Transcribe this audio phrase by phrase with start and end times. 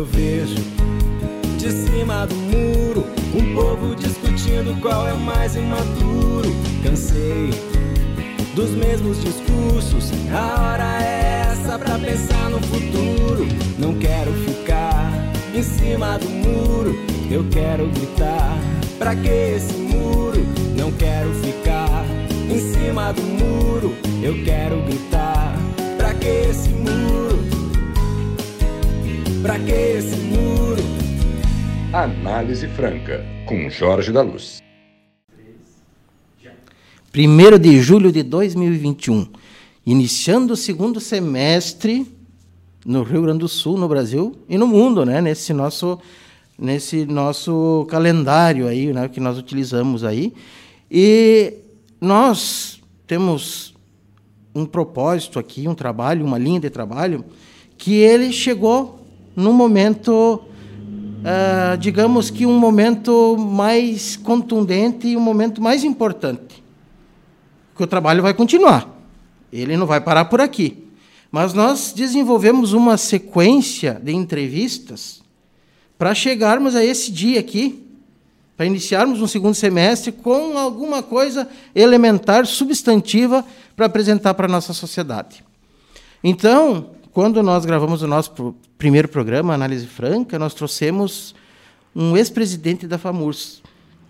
[0.00, 0.54] Eu vejo
[1.58, 6.48] de cima do muro um povo discutindo qual é o mais imaturo.
[6.82, 7.50] Cansei
[8.54, 10.10] dos mesmos discursos.
[10.32, 13.46] A hora é essa pra pensar no futuro.
[13.78, 15.12] Não quero ficar
[15.54, 16.98] em cima do muro.
[17.30, 18.56] Eu quero gritar.
[18.98, 20.40] Pra que esse muro?
[20.78, 22.06] Não quero ficar
[22.48, 23.94] em cima do muro.
[24.22, 25.54] Eu quero gritar.
[25.98, 27.29] Pra que esse muro?
[29.42, 30.82] Pra que esse muro?
[31.94, 34.60] Análise Franca, com Jorge da Luz.
[37.14, 39.26] 1 de julho de 2021,
[39.86, 42.06] iniciando o segundo semestre
[42.84, 45.22] no Rio Grande do Sul, no Brasil e no mundo, né?
[45.22, 45.98] Nesse nosso
[46.58, 50.34] nesse nosso calendário aí, né, que nós utilizamos aí.
[50.90, 51.54] E
[51.98, 53.74] nós temos
[54.54, 57.24] um propósito aqui, um trabalho, uma linha de trabalho
[57.78, 58.99] que ele chegou
[59.34, 60.42] num momento
[61.20, 66.64] Uh, digamos que um momento mais contundente e um momento mais importante.
[67.76, 68.88] Que o trabalho vai continuar.
[69.52, 70.88] Ele não vai parar por aqui.
[71.30, 75.20] Mas nós desenvolvemos uma sequência de entrevistas
[75.98, 77.86] para chegarmos a esse dia aqui,
[78.56, 83.44] para iniciarmos um segundo semestre com alguma coisa elementar, substantiva,
[83.76, 85.44] para apresentar para a nossa sociedade.
[86.24, 86.90] Então,
[87.20, 91.34] quando nós gravamos o nosso primeiro programa, Análise Franca, nós trouxemos
[91.94, 93.62] um ex-presidente da FAMURS.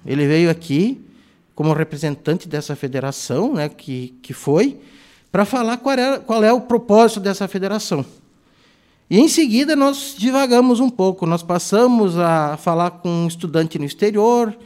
[0.07, 1.05] Ele veio aqui
[1.53, 4.79] como representante dessa federação, né, que, que foi,
[5.33, 8.07] para falar qual é, qual é o propósito dessa federação.
[9.11, 13.87] E em seguida nós divagamos um pouco, nós passamos a falar com um estudante no
[13.87, 14.57] exterior,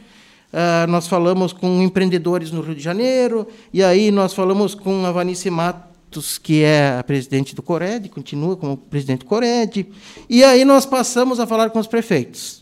[0.53, 5.11] uh, nós falamos com empreendedores no Rio de Janeiro, e aí nós falamos com a
[5.11, 5.94] Vanice Mato,
[6.37, 9.87] que é a presidente do Cored, continua como presidente do Cored.
[10.29, 12.61] E aí nós passamos a falar com os prefeitos.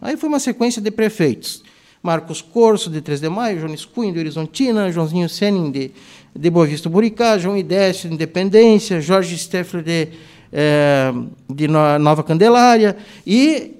[0.00, 1.62] Aí foi uma sequência de prefeitos.
[2.02, 5.90] Marcos Corso, de 3 de Maio, Jones Cunha, de Horizontina, Joãozinho Senin, de,
[6.34, 10.08] de Boa Vista Buricá, João Idécio, de Independência, Jorge Steffler, de,
[10.52, 11.12] é,
[11.50, 12.96] de Nova Candelária.
[13.26, 13.72] E,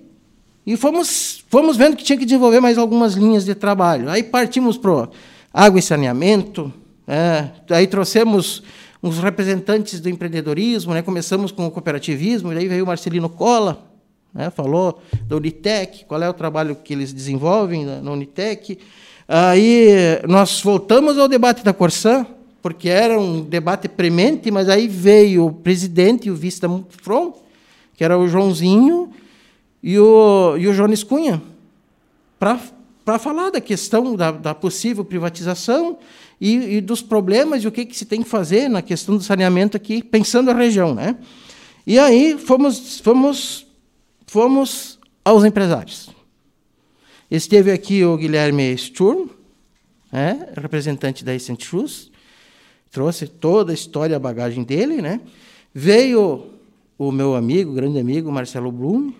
[0.66, 4.10] e fomos, fomos vendo que tinha que desenvolver mais algumas linhas de trabalho.
[4.10, 5.08] Aí partimos para
[5.52, 6.72] água e saneamento,
[7.06, 8.62] é, aí trouxemos
[9.02, 11.02] uns representantes do empreendedorismo, né?
[11.02, 13.86] começamos com o cooperativismo, e aí veio o Marcelino Cola,
[14.34, 14.50] né?
[14.50, 18.78] falou da Unitec, qual é o trabalho que eles desenvolvem na, Unitec.
[19.26, 19.88] Aí
[20.26, 22.26] nós voltamos ao debate da Corsã,
[22.60, 26.68] porque era um debate premente, mas aí veio o presidente e o vice da
[27.02, 27.34] Front,
[27.94, 29.10] que era o Joãozinho
[29.82, 31.40] e o, e o Jones Cunha,
[32.38, 35.98] para falar da questão da, da possível privatização
[36.40, 39.22] e, e, dos problemas e o que, que se tem que fazer na questão do
[39.22, 40.94] saneamento aqui, pensando a região.
[40.94, 41.16] Né?
[41.86, 43.66] E aí fomos, fomos,
[44.26, 46.10] fomos aos empresários.
[47.30, 49.28] Esteve aqui o Guilherme Sturm,
[50.10, 52.10] né, representante da Essent Shoes,
[52.90, 55.02] trouxe toda a história, a bagagem dele.
[55.02, 55.20] Né?
[55.74, 56.46] Veio
[56.96, 59.12] o meu amigo, grande amigo, Marcelo Blum,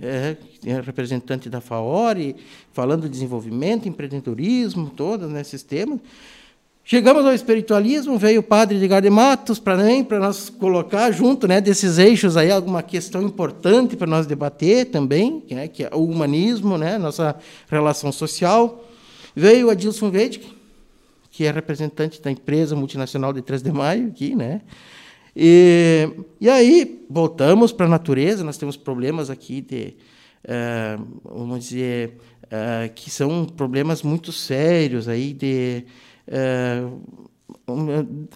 [0.00, 2.36] é, é representante da FAORE,
[2.72, 6.00] falando de desenvolvimento, empreendedorismo, todos nesses temas.
[6.90, 9.76] Chegamos ao espiritualismo, veio o padre de Matos para
[10.18, 15.68] nós colocar junto né, desses eixos aí alguma questão importante para nós debater também, né,
[15.68, 17.36] que é o humanismo, né, nossa
[17.68, 18.88] relação social.
[19.36, 20.50] Veio Adilson Vedic,
[21.30, 24.62] que é representante da empresa multinacional de 3 de Maio aqui, né?
[25.36, 26.08] E,
[26.40, 29.94] e aí voltamos para a natureza, nós temos problemas aqui de,
[30.42, 35.84] uh, vamos dizer, uh, que são problemas muito sérios aí de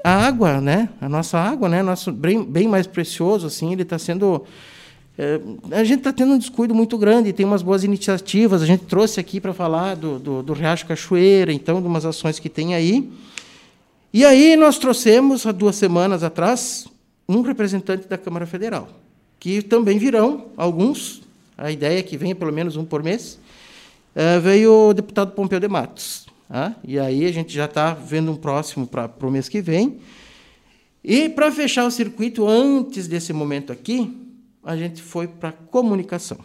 [0.02, 0.88] a água, né?
[1.00, 1.82] A nossa água, né?
[1.82, 4.44] Nosso bem, bem mais precioso, assim, ele está sendo
[5.18, 5.38] é,
[5.72, 8.62] a gente está tendo um descuido muito grande, tem umas boas iniciativas.
[8.62, 12.38] A gente trouxe aqui para falar do, do, do, Riacho Cachoeira, então, de umas ações
[12.38, 13.10] que tem aí.
[14.12, 16.86] E aí nós trouxemos, há duas semanas atrás,
[17.28, 18.88] um representante da Câmara Federal,
[19.38, 21.22] que também virão alguns,
[21.56, 23.38] a ideia é que venha pelo menos um por mês,
[24.14, 26.26] é, veio o deputado Pompeu de Matos.
[26.84, 30.00] E aí a gente já está vendo um próximo para o mês que vem.
[31.02, 34.14] E para fechar o circuito, antes desse momento aqui,
[34.62, 36.38] a gente foi para comunicação.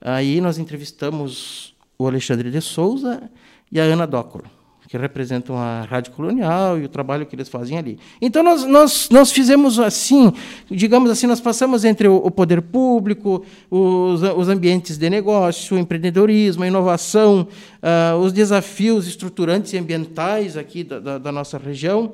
[0.00, 3.30] Aí nós entrevistamos o Alexandre de Souza
[3.70, 4.55] e a Ana Dócolo
[4.88, 7.98] que representam a Rádio Colonial e o trabalho que eles fazem ali.
[8.20, 10.32] Então, nós, nós, nós fizemos assim,
[10.70, 15.78] digamos assim, nós passamos entre o, o poder público, os, os ambientes de negócio, o
[15.78, 17.48] empreendedorismo, a inovação,
[17.82, 22.12] uh, os desafios estruturantes e ambientais aqui da, da, da, nossa região,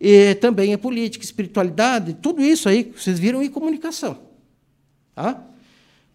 [0.00, 4.18] e também a política, espiritualidade, tudo isso aí, vocês viram, e comunicação.
[5.14, 5.42] Tá?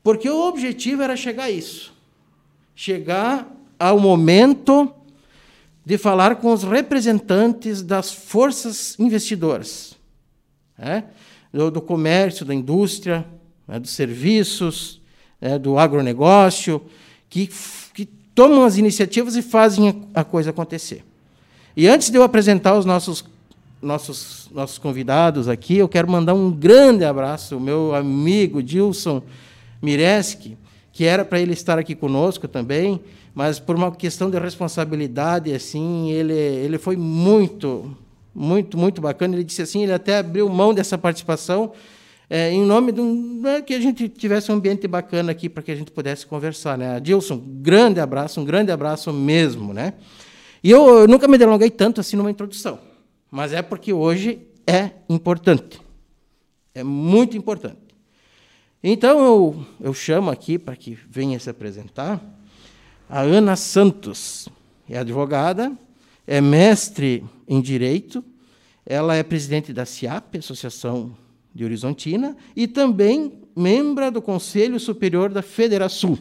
[0.03, 1.93] Porque o objetivo era chegar a isso.
[2.75, 4.93] Chegar ao momento
[5.87, 9.95] de falar com os representantes das forças investidoras,
[10.77, 11.05] né?
[11.49, 13.25] do, do, comércio, da indústria,
[13.65, 13.79] né?
[13.79, 14.99] dos serviços,
[15.39, 15.57] né?
[15.57, 16.81] do agronegócio,
[17.29, 17.49] que,
[17.93, 18.05] que
[18.35, 21.05] tomam as iniciativas e fazem a coisa acontecer.
[21.73, 23.23] E antes de eu apresentar os nossos,
[23.81, 29.21] nossos, nossos convidados aqui, eu quero mandar um grande abraço ao meu amigo Dilson
[29.81, 30.57] Mireski,
[30.91, 32.99] que era para ele estar aqui conosco também,
[33.37, 37.95] mas por uma questão de responsabilidade, assim, ele, ele foi muito,
[38.33, 39.35] muito, muito bacana.
[39.35, 41.71] Ele disse assim, ele até abriu mão dessa participação
[42.27, 45.61] é, em nome de um, né, que a gente tivesse um ambiente bacana aqui para
[45.61, 46.99] que a gente pudesse conversar, né?
[46.99, 49.93] Dilson, grande abraço, um grande abraço mesmo, né?
[50.63, 52.79] E eu, eu nunca me delonguei tanto assim numa introdução,
[53.29, 55.79] mas é porque hoje é importante,
[56.73, 57.77] é muito importante.
[58.83, 62.19] Então eu, eu chamo aqui para que venha se apresentar
[63.09, 64.49] a Ana Santos.
[64.89, 65.71] É advogada,
[66.25, 68.23] é mestre em Direito,
[68.85, 71.11] ela é presidente da CIAP, Associação
[71.53, 76.17] de Horizontina, e também membro do Conselho Superior da Federação.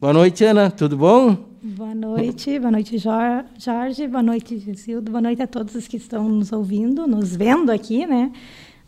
[0.00, 1.48] Boa noite, Ana, tudo bom?
[1.60, 6.28] Boa noite, boa noite, Jorge, boa noite, Gisildo, boa noite a todos os que estão
[6.28, 8.30] nos ouvindo, nos vendo aqui, né?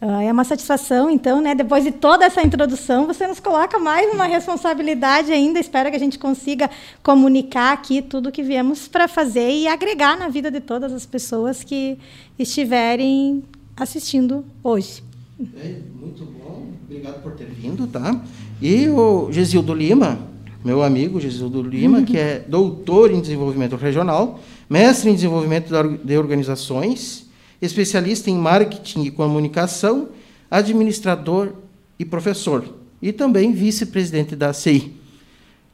[0.02, 4.10] Uh, é uma satisfação, então, né, depois de toda essa introdução, você nos coloca mais
[4.10, 5.60] uma responsabilidade ainda.
[5.60, 6.70] Espero que a gente consiga
[7.02, 11.04] comunicar aqui tudo o que viemos para fazer e agregar na vida de todas as
[11.04, 11.98] pessoas que
[12.38, 13.44] estiverem
[13.76, 15.02] assistindo hoje.
[15.62, 18.18] É, muito bom, obrigado por ter vindo, tá?
[18.60, 20.18] E o Gesildo Lima,
[20.64, 22.04] meu amigo Gesildo Lima, uhum.
[22.06, 25.70] que é doutor em desenvolvimento regional, mestre em desenvolvimento
[26.02, 27.28] de organizações
[27.60, 30.08] especialista em marketing e comunicação,
[30.50, 31.52] administrador
[31.98, 32.64] e professor,
[33.00, 34.94] e também vice-presidente da CI.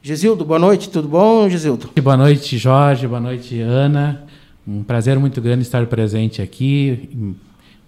[0.02, 1.90] Gesildo, boa noite, tudo bom, Gesildo?
[2.00, 4.24] Boa noite, Jorge, boa noite, Ana.
[4.66, 7.34] Um prazer muito grande estar presente aqui,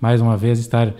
[0.00, 0.94] mais uma vez estar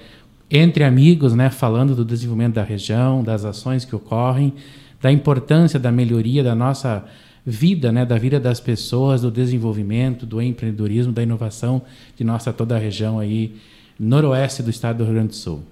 [0.50, 4.54] entre amigos, né, falando do desenvolvimento da região, das ações que ocorrem,
[5.00, 7.04] da importância da melhoria da nossa
[7.50, 11.80] vida, né, da vida das pessoas, do desenvolvimento, do empreendedorismo, da inovação
[12.14, 13.56] de nossa toda a região aí
[13.98, 15.62] noroeste do estado do Rio Grande do Sul.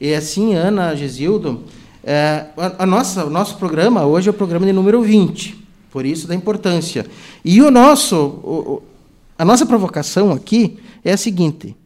[0.00, 1.62] E assim, Ana, Gesildo,
[2.02, 5.56] é, a, a, nossa, o nosso programa hoje é o programa de número 20,
[5.88, 7.06] por isso da importância.
[7.44, 8.82] E o nosso, o,
[9.38, 11.76] a nossa provocação aqui é a seguinte: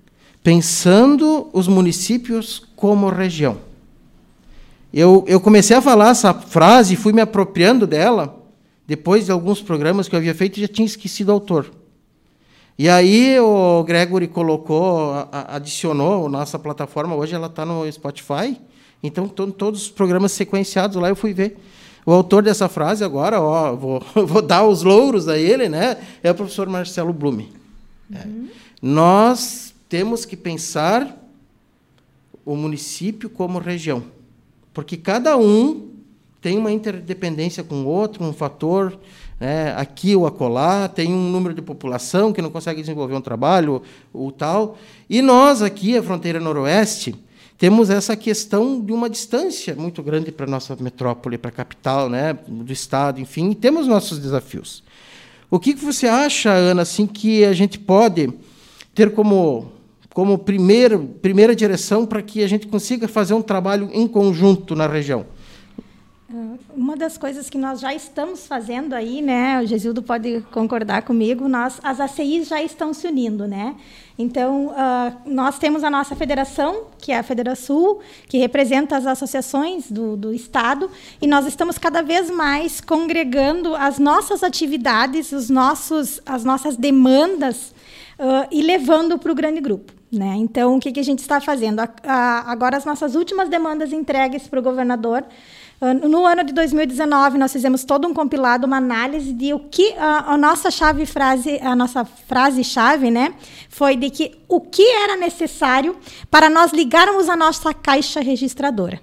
[0.43, 3.59] pensando os municípios como região.
[4.91, 8.38] Eu, eu comecei a falar essa frase e fui me apropriando dela
[8.89, 11.71] depois de alguns programas que eu havia feito, já tinha esquecido o autor.
[12.79, 18.59] E aí o Gregory colocou, adicionou a nossa plataforma, hoje ela está no Spotify,
[19.03, 21.59] então todos os programas sequenciados lá eu fui ver.
[22.07, 25.99] O autor dessa frase agora, ó, vou, vou dar os louros a ele, né?
[26.23, 27.53] É o professor Marcelo Blume.
[28.11, 28.27] É.
[28.27, 28.49] Uhum.
[28.81, 31.15] Nós temos que pensar
[32.43, 34.03] o município como região,
[34.73, 35.98] porque cada um
[36.41, 38.99] tem uma interdependência com outro, um fator
[39.41, 43.83] né, aqui ou acolá, tem um número de população que não consegue desenvolver um trabalho
[44.13, 44.77] ou tal.
[45.09, 47.15] E nós aqui, a fronteira noroeste,
[47.57, 52.09] temos essa questão de uma distância muito grande para a nossa metrópole, para a capital
[52.09, 54.85] né, do Estado, enfim, e temos nossos desafios.
[55.51, 58.33] O que você acha, Ana, assim, que a gente pode
[58.95, 59.73] ter como,
[60.13, 64.87] como primeira, primeira direção para que a gente consiga fazer um trabalho em conjunto na
[64.87, 65.27] região?
[66.77, 71.49] Uma das coisas que nós já estamos fazendo aí, né, o Gesildo pode concordar comigo,
[71.49, 73.75] nós, as ACIs já estão se unindo, né?
[74.19, 79.91] Então, uh, nós temos a nossa federação, que é a Federação, que representa as associações
[79.91, 80.91] do, do Estado,
[81.23, 87.73] e nós estamos cada vez mais congregando as nossas atividades, os nossos, as nossas demandas
[88.19, 89.95] uh, e levando para o grande grupo.
[90.13, 90.35] Né?
[90.37, 91.81] Então, o que, que a gente está fazendo?
[91.81, 95.25] A, a, agora, as nossas últimas demandas entregues para o governador
[95.81, 100.33] no ano de 2019, nós fizemos todo um compilado, uma análise de o que a,
[100.33, 103.35] a nossa chave frase, a nossa frase chave, né,
[103.69, 105.97] foi de que o que era necessário
[106.29, 109.01] para nós ligarmos a nossa caixa registradora.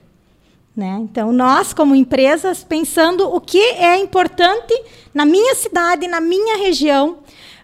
[0.76, 1.00] Né?
[1.00, 4.74] Então, nós, como empresas, pensando o que é importante
[5.14, 7.20] na minha cidade, na minha região,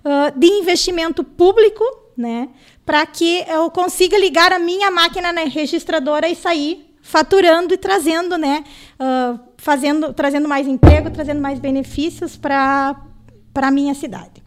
[0.06, 1.84] uh, de investimento público,
[2.15, 2.48] né?
[2.86, 8.38] para que eu consiga ligar a minha máquina na registradora e sair faturando e trazendo,
[8.38, 8.63] né,
[9.00, 12.96] uh, fazendo, trazendo mais emprego, trazendo mais benefícios para
[13.55, 14.41] a minha cidade.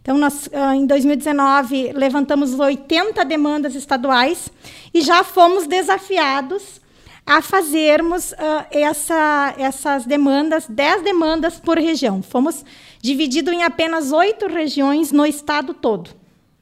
[0.00, 4.48] Então, nós, uh, em 2019, levantamos 80 demandas estaduais
[4.94, 6.80] e já fomos desafiados
[7.26, 8.36] a fazermos uh,
[8.70, 12.22] essa, essas demandas, 10 demandas por região.
[12.22, 12.64] Fomos
[13.02, 16.10] divididos em apenas oito regiões no estado todo.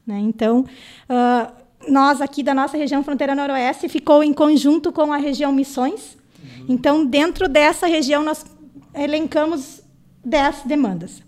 [0.07, 0.17] Né?
[0.19, 0.65] Então,
[1.07, 6.17] uh, nós aqui da nossa região fronteira noroeste ficou em conjunto com a região Missões.
[6.41, 6.65] Uhum.
[6.69, 8.45] Então, dentro dessa região, nós
[8.93, 9.81] elencamos
[10.23, 11.23] 10 demandas.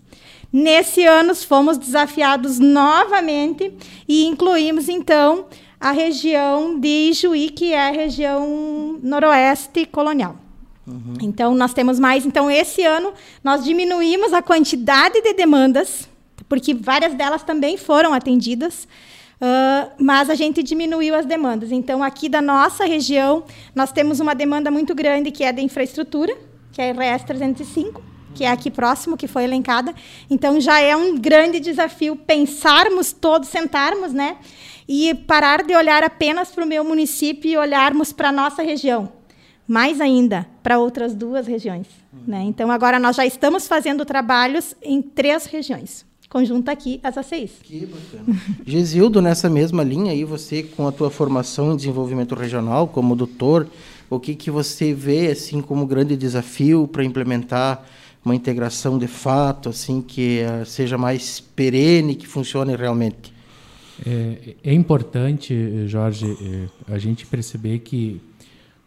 [0.52, 3.72] Nesse ano, fomos desafiados novamente
[4.08, 5.46] e incluímos, então,
[5.78, 10.36] a região de Ijuí, que é a região noroeste colonial.
[10.86, 11.14] Uhum.
[11.20, 12.24] Então, nós temos mais.
[12.24, 13.12] Então, esse ano,
[13.44, 16.08] nós diminuímos a quantidade de demandas,
[16.48, 18.88] porque várias delas também foram atendidas,
[19.40, 21.72] uh, mas a gente diminuiu as demandas.
[21.72, 26.36] Então, aqui da nossa região, nós temos uma demanda muito grande, que é de infraestrutura,
[26.72, 28.02] que é a RS 305,
[28.34, 29.94] que é aqui próximo, que foi elencada.
[30.30, 34.36] Então, já é um grande desafio pensarmos todos, sentarmos, né?
[34.88, 39.12] e parar de olhar apenas para o meu município e olharmos para a nossa região.
[39.66, 41.86] Mais ainda, para outras duas regiões.
[42.26, 42.42] Né?
[42.44, 46.06] Então, agora nós já estamos fazendo trabalhos em três regiões.
[46.28, 47.52] Conjunto aqui, as ACIs.
[47.62, 48.38] Que bacana.
[48.66, 53.66] Gesildo, nessa mesma linha aí, você com a tua formação em desenvolvimento regional como doutor,
[54.10, 57.82] o que, que você vê assim como grande desafio para implementar
[58.22, 63.32] uma integração de fato, assim que uh, seja mais perene, que funcione realmente?
[64.06, 66.36] É, é importante, Jorge,
[66.88, 68.20] é, a gente perceber que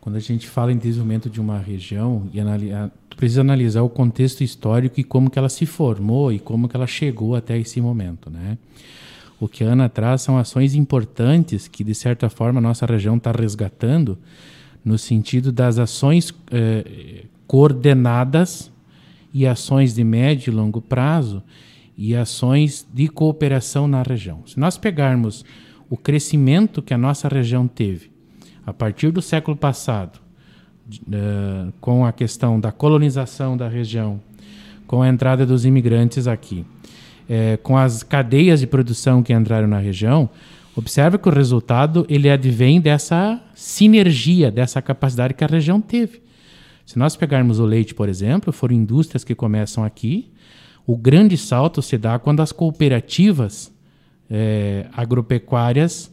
[0.02, 4.44] quando a gente fala em desenvolvimento de uma região, e analisa, precisa analisar o contexto
[4.44, 8.28] histórico e como que ela se formou e como que ela chegou até esse momento,
[8.28, 8.58] né?
[9.40, 13.18] O que a Ana traz são ações importantes que, de certa forma, a nossa região
[13.18, 14.18] está resgatando,
[14.84, 18.72] no sentido das ações eh, coordenadas
[19.32, 21.44] e ações de médio e longo prazo
[21.96, 24.42] e ações de cooperação na região.
[24.48, 25.46] Se nós pegarmos
[25.90, 28.11] o crescimento que a nossa região teve
[28.72, 30.18] a partir do século passado,
[31.10, 34.22] uh, com a questão da colonização da região,
[34.88, 36.66] com a entrada dos imigrantes aqui,
[37.26, 40.30] uh, com as cadeias de produção que entraram na região,
[40.74, 46.22] observe que o resultado ele advém dessa sinergia, dessa capacidade que a região teve.
[46.86, 50.32] Se nós pegarmos o leite, por exemplo, foram indústrias que começam aqui,
[50.88, 53.70] o grande salto se dá quando as cooperativas
[54.30, 56.10] é, agropecuárias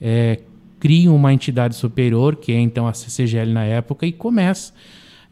[0.00, 0.40] é,
[0.80, 4.72] criam uma entidade superior, que é então a CCGL na época, e começa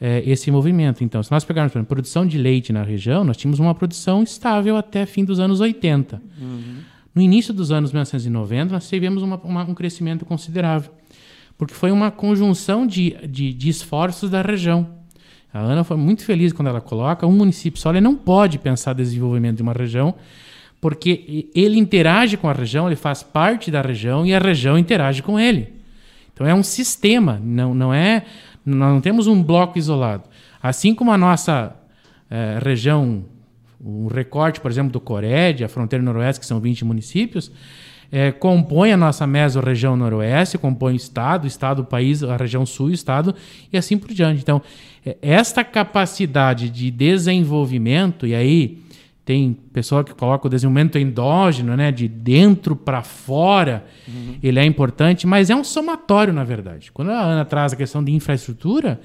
[0.01, 1.03] é, esse movimento.
[1.03, 4.77] Então, se nós pegarmos a produção de leite na região, nós tínhamos uma produção estável
[4.77, 6.23] até fim dos anos 80.
[6.41, 6.77] Uhum.
[7.15, 10.93] No início dos anos 1990, nós tivemos uma, uma, um crescimento considerável,
[11.57, 14.87] porque foi uma conjunção de, de, de esforços da região.
[15.53, 18.93] A Ana foi muito feliz quando ela coloca um município só, ele não pode pensar
[18.93, 20.15] desenvolvimento de uma região,
[20.81, 25.23] porque ele interage com a região, ele faz parte da região e a região interage
[25.23, 25.73] com ele.
[26.33, 28.25] Então é um sistema, não, não é,
[28.65, 30.25] nós não temos um bloco isolado.
[30.63, 31.75] Assim como a nossa
[32.31, 33.25] é, região,
[33.81, 37.51] um recorte, por exemplo, do Cored, a fronteira noroeste, que são 20 municípios,
[38.11, 42.65] é, compõe a nossa mesorregião noroeste, compõe o estado, o estado, o país, a região
[42.65, 43.35] sul, o estado
[43.73, 44.41] e assim por diante.
[44.41, 44.63] Então,
[45.05, 48.79] é, esta capacidade de desenvolvimento, e aí
[49.29, 54.37] tem pessoa que coloca o desenvolvimento endógeno, né, de dentro para fora, uhum.
[54.43, 56.91] ele é importante, mas é um somatório, na verdade.
[56.91, 58.99] Quando a Ana traz a questão de infraestrutura,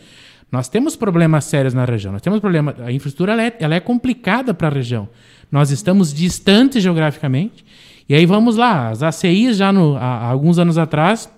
[0.50, 2.14] nós temos problemas sérios na região.
[2.14, 5.10] Nós temos problema, a infraestrutura ela é, ela é complicada para a região.
[5.52, 7.66] Nós estamos distantes geograficamente.
[8.08, 11.30] E aí vamos lá, as ACIs já no, há, há alguns anos atrás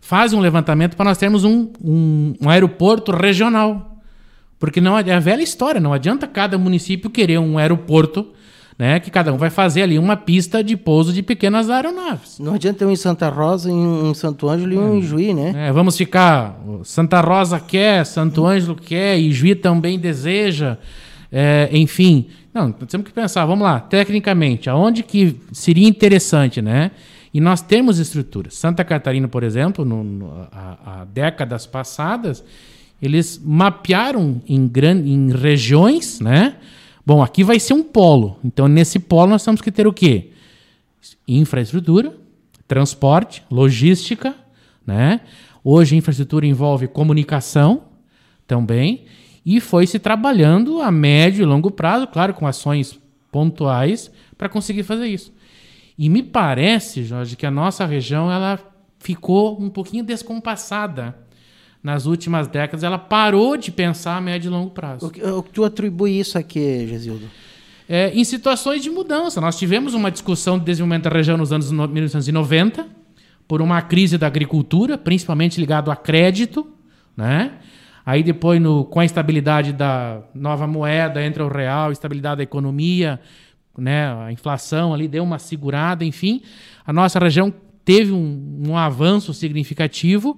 [0.00, 3.95] fazem um levantamento para nós termos um, um, um aeroporto regional.
[4.58, 8.26] Porque não é a velha história, não adianta cada município querer um aeroporto,
[8.78, 12.38] né, que cada um vai fazer ali uma pista de pouso de pequenas aeronaves.
[12.38, 14.96] Não adianta um em Santa Rosa, um em Santo Ângelo e um é.
[14.98, 15.68] em Juí, né?
[15.68, 20.76] É, vamos ficar, Santa Rosa quer, Santo Ângelo quer, e Juí também deseja,
[21.32, 22.26] é, enfim.
[22.52, 26.90] Não, temos que pensar, vamos lá, tecnicamente, aonde que seria interessante, né?
[27.36, 28.54] E nós temos estruturas.
[28.54, 32.42] Santa Catarina, por exemplo, no, há, décadas passadas,
[33.00, 34.70] eles mapearam em,
[35.04, 36.56] em regiões, né?
[37.04, 38.38] Bom, aqui vai ser um polo.
[38.44, 40.30] Então, nesse polo, nós temos que ter o quê?
[41.28, 42.16] Infraestrutura,
[42.66, 44.34] transporte, logística,
[44.84, 45.20] né?
[45.62, 47.82] Hoje, infraestrutura envolve comunicação
[48.46, 49.04] também.
[49.44, 52.98] E foi se trabalhando a médio e longo prazo, claro, com ações
[53.30, 55.32] pontuais, para conseguir fazer isso.
[55.96, 58.58] E me parece, Jorge, que a nossa região ela
[58.98, 61.25] ficou um pouquinho descompassada
[61.86, 62.82] nas últimas décadas.
[62.82, 65.06] Ela parou de pensar a médio e longo prazo.
[65.06, 67.26] O que, o que tu atribui isso aqui, Gesildo?
[67.88, 69.40] É, em situações de mudança.
[69.40, 72.88] Nós tivemos uma discussão de desenvolvimento da região nos anos 1990,
[73.46, 76.66] por uma crise da agricultura, principalmente ligado a crédito,
[77.16, 77.52] né?
[78.04, 83.20] Aí depois, no, com a estabilidade da nova moeda, entra o real, estabilidade da economia,
[83.78, 84.12] né?
[84.24, 86.42] a inflação ali deu uma segurada, enfim.
[86.84, 90.36] A nossa região teve um, um avanço significativo.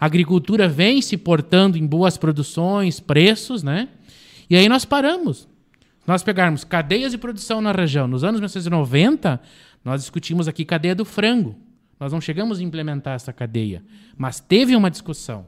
[0.00, 3.88] A agricultura vem se portando em boas produções, preços, né?
[4.48, 5.46] E aí nós paramos.
[6.06, 8.08] Nós pegarmos cadeias de produção na região.
[8.08, 9.38] Nos anos 1990,
[9.84, 11.54] nós discutimos aqui cadeia do frango.
[12.00, 13.84] Nós não chegamos a implementar essa cadeia,
[14.16, 15.44] mas teve uma discussão.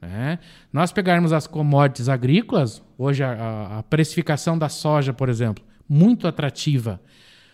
[0.00, 0.38] Né?
[0.72, 7.00] Nós pegarmos as commodities agrícolas, hoje a, a precificação da soja, por exemplo, muito atrativa.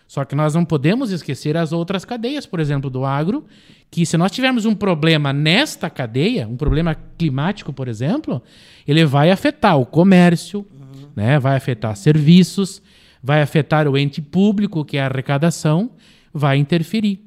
[0.09, 3.45] Só que nós não podemos esquecer as outras cadeias, por exemplo, do agro,
[3.91, 8.41] que se nós tivermos um problema nesta cadeia, um problema climático, por exemplo,
[8.87, 11.09] ele vai afetar o comércio, uhum.
[11.15, 11.37] né?
[11.37, 12.81] vai afetar serviços,
[13.21, 15.91] vai afetar o ente público, que é a arrecadação,
[16.33, 17.23] vai interferir.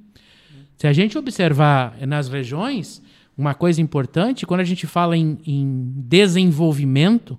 [0.76, 3.00] Se a gente observar nas regiões,
[3.38, 7.38] uma coisa importante, quando a gente fala em, em desenvolvimento,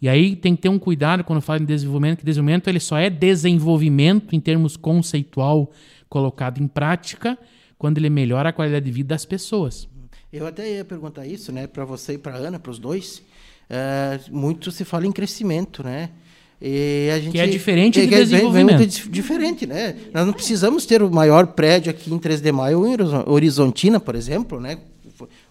[0.00, 2.98] e aí tem que ter um cuidado quando fala em desenvolvimento, que desenvolvimento ele só
[2.98, 5.70] é desenvolvimento em termos conceitual
[6.08, 7.38] colocado em prática
[7.78, 9.88] quando ele melhora a qualidade de vida das pessoas.
[10.32, 13.22] Eu até ia perguntar isso, né, para você e para Ana, para os dois.
[13.68, 16.10] É, muito se fala em crescimento, né?
[16.60, 18.82] Gente, que é diferente de é, desenvolvimento.
[18.82, 19.94] É diferente, né?
[20.12, 24.00] Nós não precisamos ter o maior prédio aqui em 3 de Maio ou em Horizontina,
[24.00, 24.78] por exemplo, né?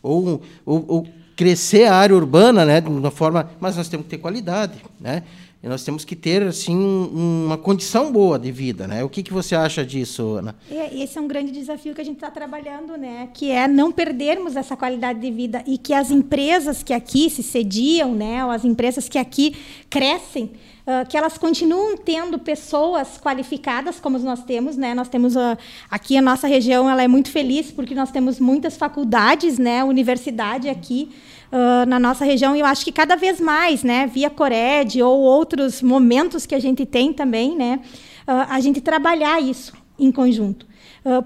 [0.02, 4.12] Ou, ou, ou crescer a área urbana, né, de uma forma, mas nós temos que
[4.12, 5.24] ter qualidade, né?
[5.66, 9.04] E nós temos que ter assim uma condição boa de vida, né?
[9.04, 10.56] O que, que você acha disso, Ana?
[10.70, 13.30] É, esse é um grande desafio que a gente está trabalhando, né?
[13.34, 17.42] Que é não perdermos essa qualidade de vida e que as empresas que aqui se
[17.42, 18.46] sediam, né?
[18.46, 19.56] Ou as empresas que aqui
[19.90, 20.52] crescem,
[20.86, 24.94] Uh, que elas continuam tendo pessoas qualificadas, como nós temos, né?
[24.94, 25.58] Nós temos uh,
[25.90, 29.84] aqui a nossa região, ela é muito feliz porque nós temos muitas faculdades, né?
[29.84, 31.10] Universidade aqui
[31.56, 34.06] uh, na nossa região e eu acho que cada vez mais, né?
[34.08, 37.80] Via Cored ou outros momentos que a gente tem também, né?
[38.28, 40.66] a gente trabalhar isso em conjunto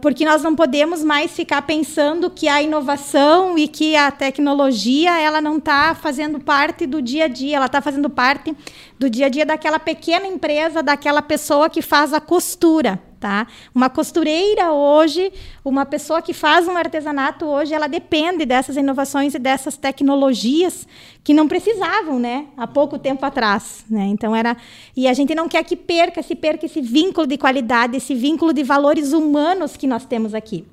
[0.01, 5.39] porque nós não podemos mais ficar pensando que a inovação e que a tecnologia ela
[5.39, 8.53] não está fazendo parte do dia a dia, ela está fazendo parte
[8.99, 13.01] do dia a dia daquela pequena empresa, daquela pessoa que faz a costura.
[13.19, 13.47] Tá?
[13.75, 19.39] Uma costureira hoje, uma pessoa que faz um artesanato hoje, ela depende dessas inovações e
[19.39, 20.87] dessas tecnologias
[21.21, 22.45] que não precisavam, né?
[22.55, 24.05] Há pouco tempo atrás, né?
[24.05, 24.55] Então era
[24.95, 28.53] e a gente não quer que perca, se perca esse vínculo de qualidade, esse vínculo
[28.53, 30.65] de valores humanos que nós temos aqui,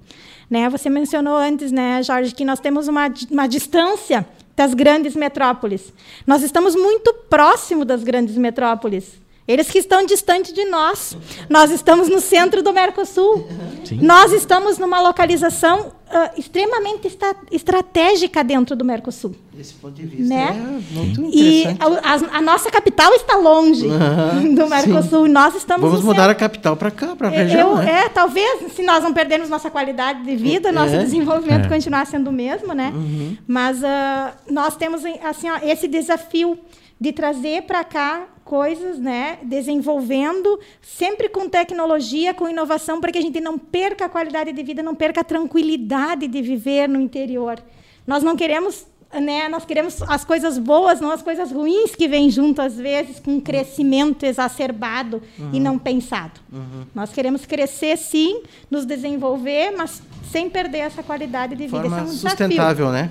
[0.48, 0.68] né?
[0.68, 5.92] Você mencionou antes, né, Jorge, que nós temos uma, uma distância das grandes metrópoles.
[6.24, 9.25] Nós estamos muito próximo das grandes metrópoles.
[9.46, 11.16] Eles que estão distante de nós.
[11.48, 13.46] Nós estamos no centro do Mercosul.
[13.84, 14.00] Sim.
[14.02, 17.08] Nós estamos numa localização uh, extremamente
[17.52, 19.36] estratégica dentro do Mercosul.
[19.56, 20.48] Esse ponto de vista né?
[20.50, 21.38] é muito interessante.
[21.38, 23.86] E a, a, a nossa capital está longe
[24.54, 25.26] do Mercosul.
[25.26, 25.32] Sim.
[25.32, 26.32] Nós estamos Vamos mudar centro.
[26.32, 27.70] a capital para cá, para a região.
[27.70, 28.04] Eu, né?
[28.04, 30.72] É, talvez, se nós não perdermos nossa qualidade de vida, é.
[30.72, 31.68] nosso desenvolvimento é.
[31.68, 32.92] continuar sendo o mesmo, né?
[32.92, 33.36] Uhum.
[33.46, 36.58] Mas uh, nós temos assim, ó, esse desafio
[37.00, 43.20] de trazer para cá coisas, né, desenvolvendo sempre com tecnologia, com inovação, para que a
[43.20, 47.58] gente não perca a qualidade de vida, não perca a tranquilidade de viver no interior.
[48.06, 52.30] Nós não queremos, né, nós queremos as coisas boas, não as coisas ruins que vêm
[52.30, 55.50] junto às vezes com um crescimento exacerbado uhum.
[55.52, 56.40] e não pensado.
[56.52, 56.86] Uhum.
[56.94, 61.80] Nós queremos crescer sim, nos desenvolver, mas sem perder essa qualidade de vida.
[61.80, 63.10] Forma é um sustentável, né?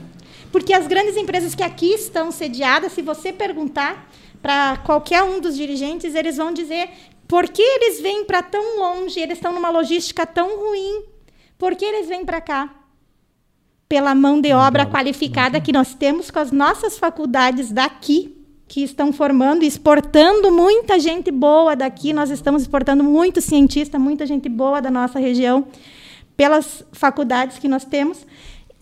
[0.49, 4.09] Porque as grandes empresas que aqui estão sediadas, se você perguntar
[4.45, 6.87] para qualquer um dos dirigentes, eles vão dizer
[7.27, 11.03] por que eles vêm para tão longe, eles estão numa logística tão ruim.
[11.57, 12.71] Por que eles vêm para cá?
[13.89, 19.11] Pela mão de obra qualificada que nós temos com as nossas faculdades daqui, que estão
[19.11, 22.13] formando e exportando muita gente boa daqui.
[22.13, 25.65] Nós estamos exportando muito cientista, muita gente boa da nossa região,
[26.37, 28.27] pelas faculdades que nós temos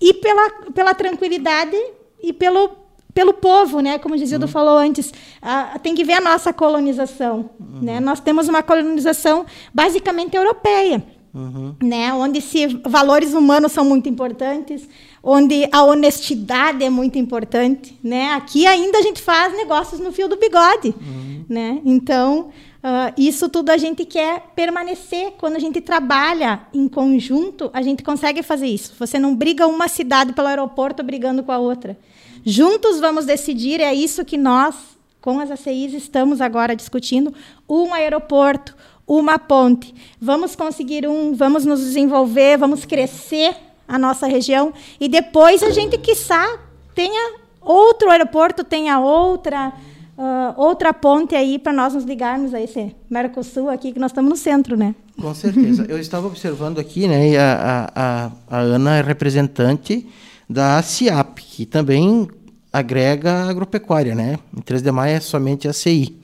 [0.02, 1.78] e pela, pela tranquilidade
[2.21, 2.83] e pelo,
[3.13, 3.99] pelo povo, né?
[3.99, 4.52] Como o Gisildo uhum.
[4.52, 7.49] falou antes, ah, tem que ver a nossa colonização.
[7.60, 7.82] Uhum.
[7.82, 7.99] Né?
[7.99, 11.04] Nós temos uma colonização basicamente europeia.
[11.34, 11.73] Uhum.
[11.82, 14.88] Né, onde se valores humanos são muito importantes,
[15.23, 18.34] onde a honestidade é muito importante, né?
[18.34, 21.43] Aqui ainda a gente faz negócios no fio do bigode, uhum.
[21.49, 21.82] né?
[21.84, 22.52] Então
[22.84, 25.36] Uh, isso tudo a gente quer permanecer.
[25.38, 28.93] Quando a gente trabalha em conjunto, a gente consegue fazer isso.
[28.99, 31.97] Você não briga uma cidade pelo aeroporto brigando com a outra.
[32.46, 34.76] Juntos vamos decidir, é isso que nós,
[35.22, 37.34] com as ACIs, estamos agora discutindo:
[37.70, 38.76] um aeroporto,
[39.08, 39.94] uma ponte.
[40.20, 43.56] Vamos conseguir um, vamos nos desenvolver, vamos crescer
[43.88, 46.58] a nossa região e depois a gente, quiçá,
[46.96, 49.74] tenha outro aeroporto tenha outra
[50.18, 54.30] uh, outra ponte aí para nós nos ligarmos a esse Mercosul aqui, que nós estamos
[54.30, 54.96] no centro, né?
[55.20, 55.86] Com certeza.
[55.88, 60.08] Eu estava observando aqui, né, a, a, a Ana é representante
[60.54, 62.28] da CIAP, que também
[62.72, 64.38] agrega agropecuária, né?
[64.56, 66.16] Em 3 de maio é somente a CI.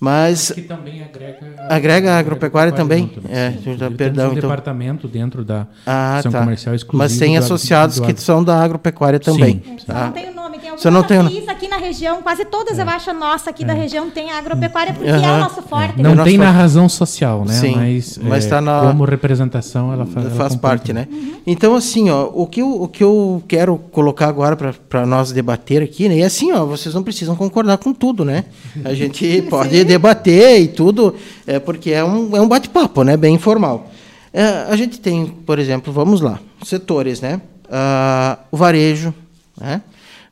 [0.00, 3.02] Mas que também agrega, agrega agropecuária também.
[3.04, 3.30] junto, né?
[3.32, 3.76] É, Sim.
[3.96, 4.42] perdão, um então.
[4.42, 6.40] departamento dentro da Ah, ação tá.
[6.40, 7.04] comercial exclusiva.
[7.04, 9.62] Mas tem do- associados do que são da agropecuária também.
[9.64, 9.86] Sim.
[9.86, 10.06] Tá?
[10.06, 10.43] não tem o nome,
[10.74, 13.10] tem Só algumas não tem o no- ACIs aqui na região, quase todas eu acho
[13.10, 15.36] a nossa aqui da região tem agropecuária, porque é Aham.
[15.36, 16.00] o nosso forte.
[16.02, 17.52] Não Nós tem faz- na razão social, né?
[17.54, 21.08] Sim, mas mas é, tá na- como representação ela faz, ela faz parte, né?
[21.46, 25.82] Então, assim, ó, o que eu, o que eu quero colocar agora para nós debater
[25.82, 26.16] aqui, né?
[26.18, 28.44] E assim, ó, vocês não precisam concordar com tudo, né?
[28.84, 31.14] A gente pode debater e tudo,
[31.46, 33.16] é, porque é um, é um bate-papo, né?
[33.16, 33.90] Bem informal.
[34.32, 37.40] É, a gente tem, por exemplo, vamos lá, setores, né?
[37.70, 39.14] Ah, o varejo,
[39.60, 39.80] né?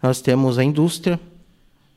[0.02, 1.18] Nós temos a indústria,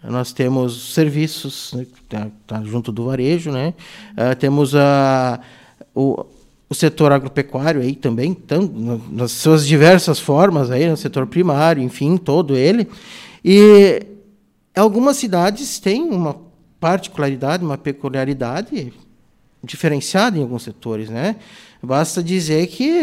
[0.03, 3.73] nós temos serviços, né, tá, tá junto do varejo, né?
[4.15, 5.39] Ah, temos a,
[5.95, 6.23] o,
[6.69, 11.81] o setor agropecuário aí também, tam, na- nas suas diversas formas aí, no setor primário,
[11.81, 12.87] enfim, todo ele.
[13.43, 14.03] E
[14.75, 16.37] algumas cidades têm uma
[16.79, 18.93] particularidade, uma peculiaridade
[19.63, 21.35] diferenciada em alguns setores, né?
[21.81, 23.01] Basta dizer que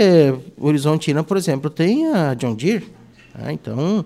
[0.57, 2.87] Horizontina, por exemplo, tem a John Deere,
[3.35, 3.53] né?
[3.53, 4.05] então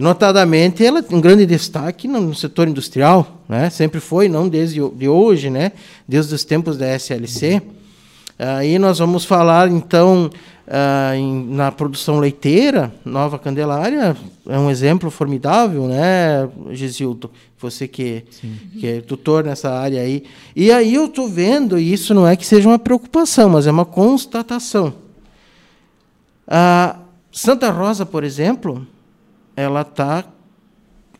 [0.00, 3.68] Notadamente, ela tem um grande destaque no, setor industrial, né?
[3.70, 5.72] sempre foi, não desde de hoje, né?
[6.06, 7.62] desde os tempos da SLC.
[8.38, 10.30] Aí nós vamos falar, então,
[10.68, 11.12] ah,
[11.46, 14.14] na produção leiteira, Nova Candelária
[14.46, 17.30] é um exemplo formidável, né, Gisildo?
[17.58, 18.22] Você que,
[18.78, 20.24] que é tutor nessa área aí.
[20.54, 23.70] E aí eu estou vendo, e isso não é que seja uma preocupação, mas é
[23.70, 24.92] uma constatação.
[26.46, 26.96] A
[27.32, 28.86] Santa Rosa, por exemplo,
[29.58, 30.24] ela está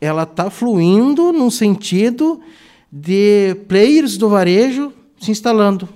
[0.01, 2.39] ela tá fluindo num sentido
[2.91, 5.89] de players do varejo se instalando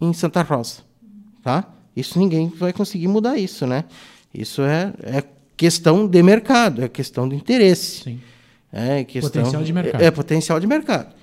[0.00, 0.80] em Santa Rosa,
[1.42, 1.64] tá?
[1.96, 3.84] Isso ninguém vai conseguir mudar isso, né?
[4.34, 5.24] Isso é, é
[5.56, 8.02] questão de mercado, é questão de interesse.
[8.04, 8.20] Sim.
[8.70, 10.02] É questão, Potencial de mercado.
[10.02, 11.14] É, é potencial de mercado.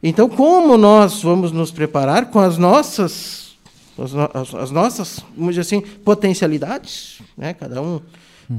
[0.00, 3.56] Então, como nós vamos nos preparar com as nossas,
[3.98, 7.52] as, no- as- as nossas, vamos dizer assim, potencialidades, né?
[7.52, 8.00] Cada um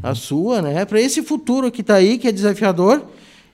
[0.03, 0.85] a sua, né?
[0.85, 3.05] Para esse futuro que está aí, que é desafiador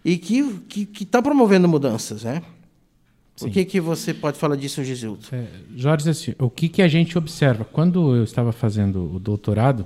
[0.04, 2.42] e que que que está promovendo mudanças, né?
[3.42, 5.20] O que que você pode falar disso, Gisildo?
[5.32, 5.46] É,
[5.76, 7.64] Jorge, assim, o que, que a gente observa?
[7.64, 9.86] Quando eu estava fazendo o doutorado,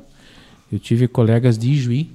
[0.72, 2.10] eu tive colegas de Ijuí,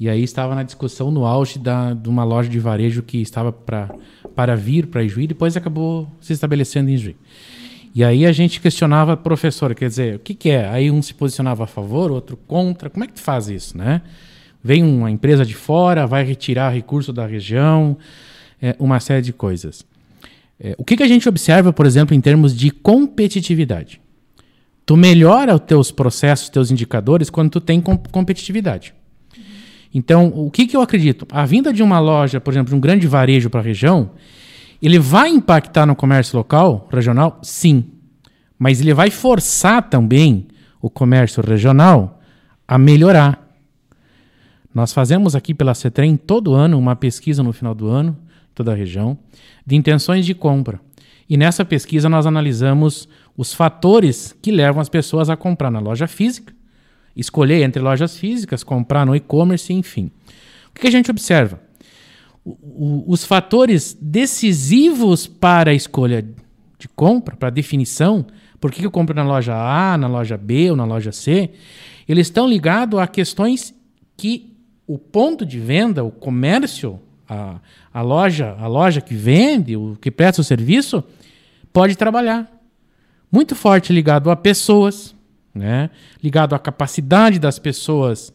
[0.00, 3.52] e aí estava na discussão no auge da, de uma loja de varejo que estava
[3.52, 3.94] pra,
[4.34, 7.16] para vir para Ijuí, depois acabou se estabelecendo em Ijuí.
[7.94, 10.68] E aí a gente questionava a professora, quer dizer, o que, que é?
[10.68, 12.90] Aí um se posicionava a favor, outro contra.
[12.90, 14.02] Como é que tu faz isso, né?
[14.62, 17.96] Vem uma empresa de fora, vai retirar recurso da região,
[18.60, 19.86] é, uma série de coisas.
[20.58, 24.00] É, o que, que a gente observa, por exemplo, em termos de competitividade?
[24.84, 28.92] Tu melhora os teus processos, teus indicadores quando tu tem com- competitividade.
[29.94, 31.26] Então, o que, que eu acredito?
[31.30, 34.10] A vinda de uma loja, por exemplo, de um grande varejo para a região,
[34.86, 37.38] ele vai impactar no comércio local, regional?
[37.42, 37.84] Sim.
[38.58, 40.46] Mas ele vai forçar também
[40.80, 42.20] o comércio regional
[42.68, 43.48] a melhorar.
[44.74, 48.14] Nós fazemos aqui pela CETREM todo ano uma pesquisa no final do ano,
[48.54, 49.16] toda a região,
[49.64, 50.80] de intenções de compra.
[51.30, 56.06] E nessa pesquisa nós analisamos os fatores que levam as pessoas a comprar na loja
[56.06, 56.52] física,
[57.16, 60.10] escolher entre lojas físicas, comprar no e-commerce, enfim.
[60.76, 61.58] O que a gente observa?
[62.44, 66.22] Os fatores decisivos para a escolha
[66.78, 68.26] de compra, para a definição,
[68.60, 71.50] por que eu compro na loja A, na loja B ou na loja C,
[72.08, 73.74] eles estão ligados a questões
[74.16, 74.54] que
[74.86, 77.60] o ponto de venda, o comércio, a,
[77.92, 81.02] a loja, a loja que vende, o que presta o serviço,
[81.72, 82.50] pode trabalhar.
[83.32, 85.14] Muito forte ligado a pessoas,
[85.54, 85.88] né?
[86.22, 88.33] ligado à capacidade das pessoas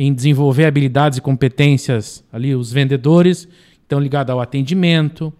[0.00, 3.48] em desenvolver habilidades e competências ali, os vendedores,
[3.84, 5.32] então ligado ao atendimento,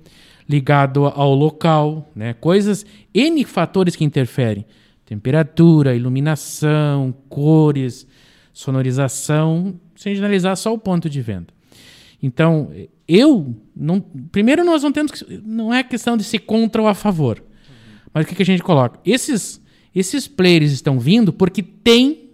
[0.49, 2.35] ligado ao local, né?
[2.35, 4.66] coisas, N fatores que interferem.
[5.07, 8.05] Temperatura, iluminação, cores,
[8.53, 11.47] sonorização, sem generalizar só o ponto de venda.
[12.21, 12.73] Então,
[13.07, 16.94] eu não, primeiro nós não temos que, não é questão de ser contra ou a
[16.94, 17.40] favor.
[18.12, 18.99] Mas o que, que a gente coloca?
[19.05, 19.62] Esses
[19.94, 22.28] esses players estão vindo porque tem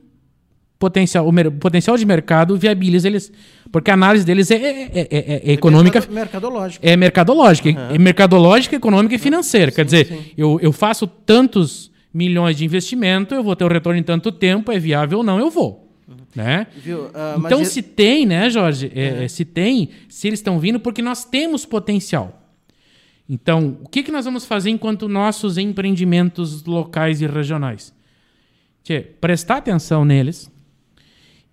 [0.78, 3.32] potencial, o potencial de mercado viabiliza eles,
[3.72, 6.87] porque a análise deles é, é- é- é- é econômica, Mercado- mercadológico.
[6.87, 9.70] é mercadológica, é mercadológica, econômica e financeira.
[9.70, 14.02] Quer dizer, Eu, eu faço tantos milhões de investimento, eu vou ter o retorno em
[14.02, 15.82] tanto tempo, é viável ou não, eu vou.
[16.34, 16.66] Né?
[16.76, 17.08] Viu?
[17.38, 18.90] Mas então, e- se tem, né, Jorge?
[18.94, 22.42] É, é, se tem, se eles estão vindo, porque nós temos potencial.
[23.28, 27.94] Então, o que, que nós vamos fazer enquanto nossos empreendimentos locais e regionais?
[28.82, 30.50] Tchê, prestar atenção neles.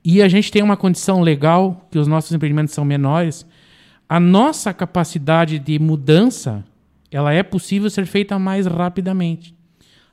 [0.03, 3.45] E a gente tem uma condição legal, que os nossos empreendimentos são menores.
[4.09, 6.63] A nossa capacidade de mudança,
[7.11, 9.55] ela é possível ser feita mais rapidamente.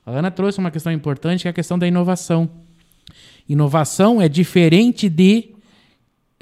[0.05, 2.51] A Ana trouxe uma questão importante, que é a questão da inovação.
[3.48, 5.55] Inovação é diferente de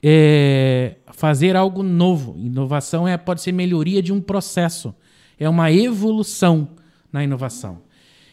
[0.02, 2.36] é, fazer algo novo.
[2.38, 4.94] Inovação é, pode ser melhoria de um processo.
[5.38, 6.68] É uma evolução
[7.12, 7.82] na inovação.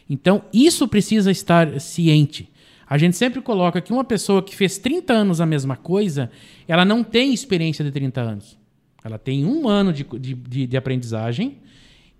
[0.08, 2.50] Então, isso precisa estar ciente.
[2.86, 6.30] A gente sempre coloca que uma pessoa que fez 30 anos a mesma coisa,
[6.68, 8.58] ela não tem experiência de 30 anos.
[9.02, 11.58] Ela tem um ano de, de, de, aprendizagem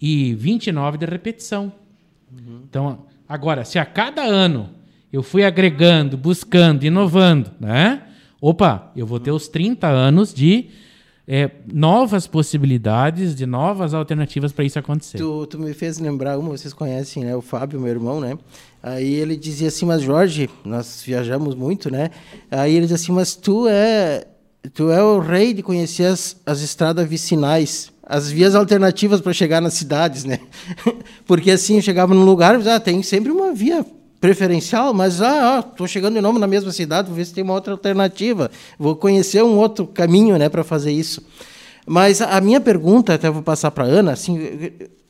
[0.00, 1.72] e 29 de repetição.
[2.68, 4.70] Então, agora, se a cada ano
[5.12, 8.02] eu fui agregando, buscando, inovando, né?
[8.40, 10.68] Opa, eu vou ter os 30 anos de
[11.26, 15.18] é, novas possibilidades, de novas alternativas para isso acontecer.
[15.18, 17.34] Tu, tu me fez lembrar uma, vocês conhecem, né?
[17.34, 18.38] O Fábio, meu irmão, né?
[18.82, 22.10] Aí ele dizia assim, mas Jorge, nós viajamos muito, né?
[22.50, 24.26] Aí ele dizia assim, mas tu é,
[24.74, 29.62] tu é o rei de conhecer as, as estradas vicinais, as vias alternativas para chegar
[29.62, 30.40] nas cidades, né?
[31.26, 33.84] Porque assim, eu chegava num lugar, ah, tem sempre uma via
[34.28, 37.52] preferencial, mas ah, tô chegando de novo na mesma cidade, vou ver se tem uma
[37.52, 41.22] outra alternativa, vou conhecer um outro caminho, né, para fazer isso.
[41.86, 44.38] Mas a a minha pergunta, até vou passar para Ana, assim,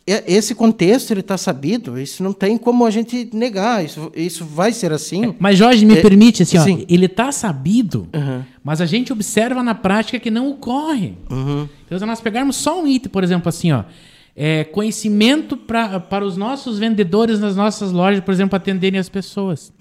[0.05, 4.45] é- esse contexto ele está sabido, isso não tem como a gente negar, isso, isso
[4.45, 5.33] vai ser assim.
[5.39, 8.43] Mas Jorge, me É, permite, assim, ó, ele está sabido, Uhum.
[8.65, 11.15] mas a gente observa na prática que não ocorre.
[11.87, 13.85] Então, se nós pegarmos só um item, por exemplo, assim, ó,
[14.37, 19.73] é, conhecimento pra, para os nossos vendedores nas nossas lojas, por exemplo, atenderem as pessoas.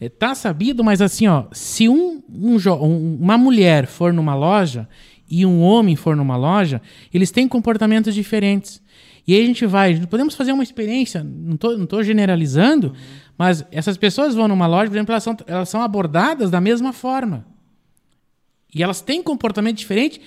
[0.00, 4.86] É, tá sabido, mas assim, ó, se um, um um- uma mulher for numa loja
[5.28, 6.80] e um homem for numa loja,
[7.12, 8.82] eles têm comportamentos diferentes.
[9.26, 12.92] E aí a gente vai, podemos fazer uma experiência, não tô, não tô generalizando,
[13.36, 16.92] mas essas pessoas vão numa loja, por exemplo, elas são, elas são abordadas da mesma
[16.92, 17.44] forma.
[18.74, 20.20] E elas têm comportamento diferente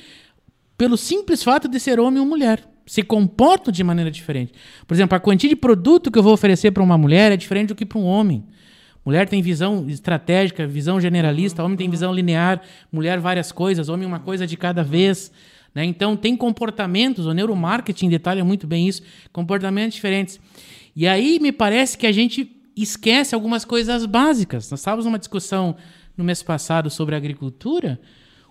[0.78, 2.68] pelo simples fato de ser homem ou mulher.
[2.90, 4.52] Se comportam de maneira diferente.
[4.88, 7.68] Por exemplo, a quantia de produto que eu vou oferecer para uma mulher é diferente
[7.68, 8.44] do que para um homem.
[9.06, 14.20] Mulher tem visão estratégica, visão generalista, homem tem visão linear, mulher várias coisas, homem uma
[14.20, 15.32] coisa de cada vez.
[15.76, 15.86] né?
[15.86, 20.40] Então tem comportamentos, o neuromarketing detalha muito bem isso, comportamentos diferentes.
[20.96, 24.72] E aí me parece que a gente esquece algumas coisas básicas.
[24.72, 25.76] Nós estávamos numa discussão
[26.18, 28.00] no mês passado sobre agricultura,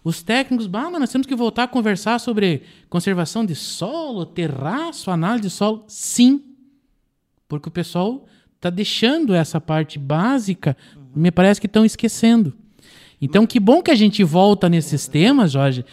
[0.03, 5.11] os técnicos, bah, mas nós temos que voltar a conversar sobre conservação de solo, terraço,
[5.11, 5.85] análise de solo.
[5.89, 6.43] Sim,
[7.49, 10.77] porque o pessoal está deixando essa parte básica,
[11.15, 12.55] me parece que estão esquecendo.
[13.21, 15.85] Então, que bom que a gente volta nesses temas, Jorge,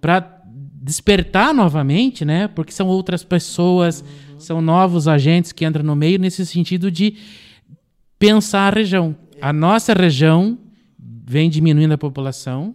[0.00, 2.46] para despertar novamente, né?
[2.48, 4.04] Porque são outras pessoas,
[4.38, 7.16] são novos agentes que entram no meio nesse sentido de
[8.18, 9.16] pensar a região.
[9.40, 10.58] A nossa região
[10.98, 12.74] vem diminuindo a população,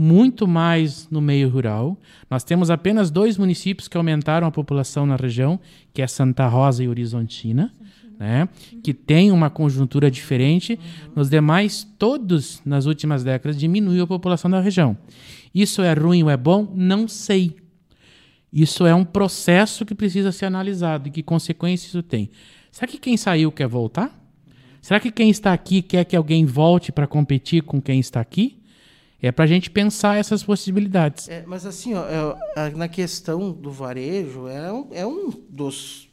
[0.00, 1.94] muito mais no meio rural.
[2.30, 5.60] Nós temos apenas dois municípios que aumentaram a população na região,
[5.92, 7.70] que é Santa Rosa e Horizontina,
[8.18, 8.48] né?
[8.82, 10.80] que tem uma conjuntura diferente.
[11.14, 14.96] Nos demais, todos nas últimas décadas diminuiu a população da região.
[15.54, 16.72] Isso é ruim ou é bom?
[16.74, 17.54] Não sei.
[18.50, 22.30] Isso é um processo que precisa ser analisado e que consequências isso tem.
[22.72, 24.18] Será que quem saiu quer voltar?
[24.80, 28.59] Será que quem está aqui quer que alguém volte para competir com quem está aqui?
[29.22, 31.28] É para a gente pensar essas possibilidades.
[31.28, 32.04] É, mas assim, ó,
[32.56, 36.08] é, na questão do varejo, é um, é um dos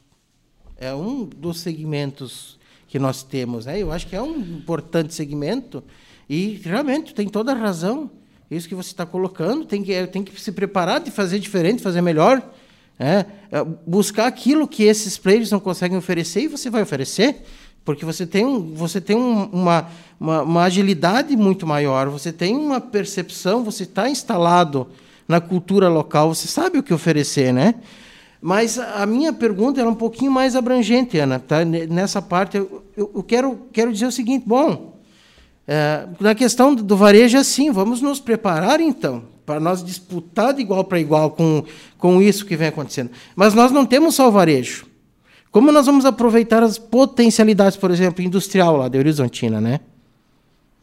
[0.80, 3.82] é um dos segmentos que nós temos, né?
[3.82, 5.82] Eu acho que é um importante segmento
[6.28, 8.10] e realmente tem toda a razão.
[8.50, 12.00] Isso que você está colocando tem que tem que se preparar de fazer diferente, fazer
[12.00, 12.42] melhor,
[12.98, 13.26] né?
[13.50, 17.42] É, buscar aquilo que esses players não conseguem oferecer e você vai oferecer
[17.88, 19.86] porque você tem, você tem um, uma,
[20.20, 24.88] uma, uma agilidade muito maior, você tem uma percepção, você está instalado
[25.26, 27.76] na cultura local, você sabe o que oferecer, né?
[28.42, 31.38] Mas a minha pergunta era um pouquinho mais abrangente, Ana.
[31.38, 31.64] Tá?
[31.64, 34.98] Ne- Nessa parte, eu, eu quero, quero dizer o seguinte: bom,
[35.66, 40.52] é, na questão do- do varejo, é assim, vamos nos preparar então, para nós disputar
[40.52, 41.64] de igual para igual com,
[41.96, 43.10] com isso que vem acontecendo.
[43.34, 44.86] Mas nós não temos só o varejo.
[45.50, 49.80] Como nós vamos aproveitar as potencialidades, por exemplo, industrial lá de Horizontina, né?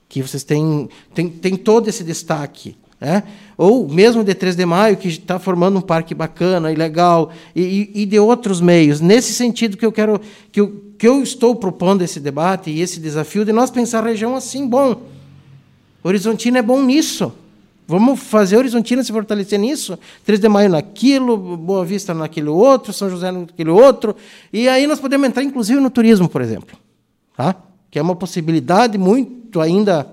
[0.10, 2.76] Que vocês têm, têm, têm todo esse destaque.
[3.00, 3.24] Né?
[3.58, 7.92] Ou mesmo de 3 de maio, que está formando um parque bacana e legal, e,
[7.94, 9.02] e- de outros meios.
[9.02, 10.20] Nesse sentido que eu quero,
[10.52, 14.08] que eu, que eu estou propondo esse debate e esse desafio de nós pensar a
[14.08, 15.02] região assim, bom,
[16.04, 17.32] Horizontina é bom nisso.
[17.88, 19.98] Vamos fazer Horizontina se fortalecer nisso?
[20.26, 24.16] 3 de maio naquilo, Boa Vista naquele outro, São José naquele outro.
[24.52, 26.78] E aí nós podemos entrar, inclusive, no turismo, por exemplo.
[27.38, 27.56] Tá?
[27.92, 30.08] Que é uma possibilidade muito ainda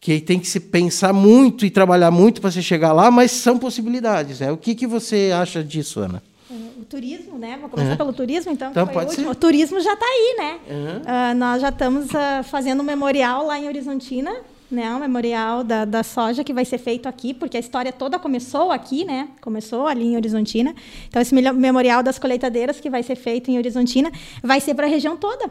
[0.00, 3.58] que tem que se pensar muito e trabalhar muito para se chegar lá, mas são
[3.58, 4.40] possibilidades.
[4.40, 4.50] Né?
[4.50, 6.22] O que, que você acha disso, Ana?
[6.80, 7.58] O turismo, né?
[7.60, 7.96] Vou começar uhum.
[7.96, 8.70] pelo turismo, então.
[8.70, 9.28] Então pode ser.
[9.28, 10.58] O turismo já está aí, né?
[10.68, 10.96] Uhum.
[10.98, 14.32] Uh, nós já estamos uh, fazendo um memorial lá em Horizontina,
[14.70, 14.94] né?
[14.94, 18.70] Um memorial da, da soja que vai ser feito aqui, porque a história toda começou
[18.70, 19.28] aqui, né?
[19.40, 20.74] Começou ali em Horizontina.
[21.08, 24.10] Então esse memorial das colheitadeiras que vai ser feito em Horizontina
[24.42, 25.50] vai ser para a região toda.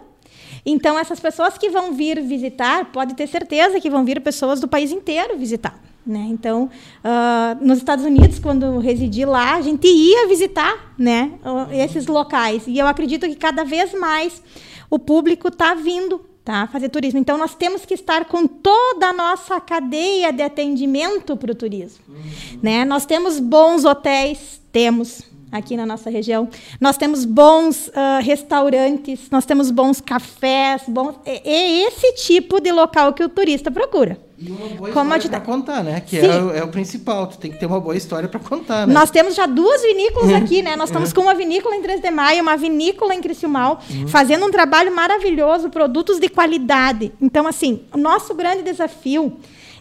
[0.66, 4.68] Então, essas pessoas que vão vir visitar, pode ter certeza que vão vir pessoas do
[4.68, 5.80] país inteiro visitar.
[6.06, 6.28] Né?
[6.30, 6.70] Então,
[7.04, 11.34] uh, nos Estados Unidos, quando residi lá, a gente ia visitar né,
[11.72, 12.64] esses locais.
[12.68, 14.42] E eu acredito que cada vez mais
[14.90, 17.20] o público está vindo tá, fazer turismo.
[17.20, 22.04] Então, nós temos que estar com toda a nossa cadeia de atendimento para o turismo.
[22.08, 22.60] Uhum.
[22.64, 22.84] Né?
[22.86, 26.50] Nós temos bons hotéis, temos aqui na nossa região.
[26.82, 31.18] Nós temos bons uh, restaurantes, nós temos bons cafés, bons...
[31.24, 34.20] É, é, esse tipo de local que o turista procura.
[34.42, 36.00] E uma boa Como história para contar, né?
[36.00, 37.28] Que é o, é o, principal.
[37.28, 38.94] Tu tem que ter uma boa história para contar, né?
[38.94, 40.78] Nós temos já duas vinícolas aqui, né?
[40.78, 41.14] Nós estamos é.
[41.14, 44.08] com uma vinícola em 3 de Maio, uma vinícola em Criciúmal, uhum.
[44.08, 47.12] fazendo um trabalho maravilhoso, produtos de qualidade.
[47.22, 49.34] Então, assim, o nosso grande desafio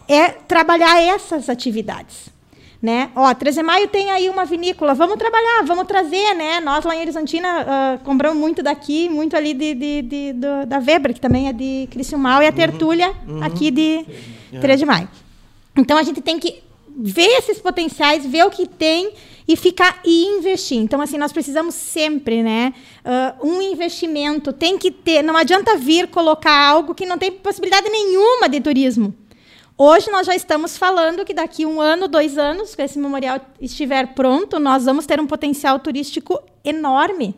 [0.09, 2.29] é trabalhar essas atividades
[2.81, 3.11] né?
[3.15, 6.61] Ó, 13 de maio tem aí uma vinícola, vamos trabalhar, vamos trazer, né?
[6.61, 10.77] Nós lá em Horizontina uh, compramos muito daqui, muito ali de, de, de do, da
[10.77, 12.55] Weber, que também é de Criciúmal, e a uhum.
[12.55, 13.43] Tertúlia uhum.
[13.43, 14.05] aqui de
[14.53, 14.61] uhum.
[14.61, 15.09] 13 de maio.
[15.75, 16.63] Então a gente tem que
[16.97, 19.11] ver esses potenciais, ver o que tem
[19.45, 20.77] e ficar e investir.
[20.77, 25.21] Então assim nós precisamos sempre, né, uh, um investimento tem que ter.
[25.21, 29.13] Não adianta vir colocar algo que não tem possibilidade nenhuma de turismo.
[29.81, 34.13] Hoje nós já estamos falando que daqui um ano, dois anos, que esse memorial estiver
[34.13, 37.33] pronto, nós vamos ter um potencial turístico enorme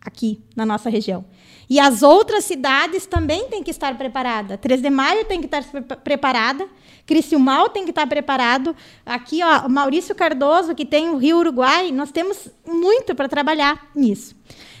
[0.00, 1.24] aqui na nossa região.
[1.68, 4.56] E as outras cidades também têm que estar preparadas.
[4.60, 5.64] 3 de Maio tem que estar
[6.04, 6.64] preparada,
[7.04, 8.76] Criciúmal tem que estar preparado.
[9.04, 14.36] Aqui, ó, Maurício Cardoso, que tem o Rio Uruguai, nós temos muito para trabalhar nisso.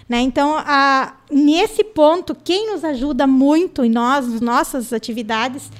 [0.08, 0.20] Né?
[0.20, 5.70] Então, a, nesse ponto, quem nos ajuda muito em nós, nossas atividades,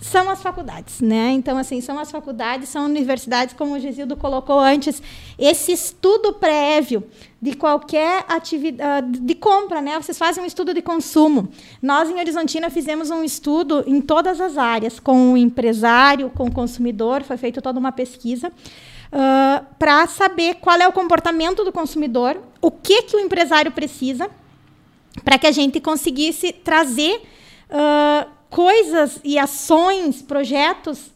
[0.00, 1.30] são as faculdades, né?
[1.32, 5.02] Então, assim, são as faculdades, são universidades, como o Gisildo colocou antes,
[5.38, 7.04] esse estudo prévio
[7.40, 9.96] de qualquer atividade de compra, né?
[10.00, 11.48] Vocês fazem um estudo de consumo.
[11.80, 16.52] Nós, em Horizontina, fizemos um estudo em todas as áreas, com o empresário, com o
[16.52, 18.48] consumidor, foi feita toda uma pesquisa.
[18.48, 24.28] Uh, para saber qual é o comportamento do consumidor, o que, que o empresário precisa,
[25.24, 27.22] para que a gente conseguisse trazer
[27.70, 31.12] uh, coisas e ações, projetos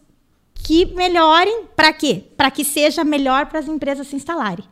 [0.55, 2.25] que melhorem para quê?
[2.37, 4.65] Para que seja melhor para as empresas se instalarem.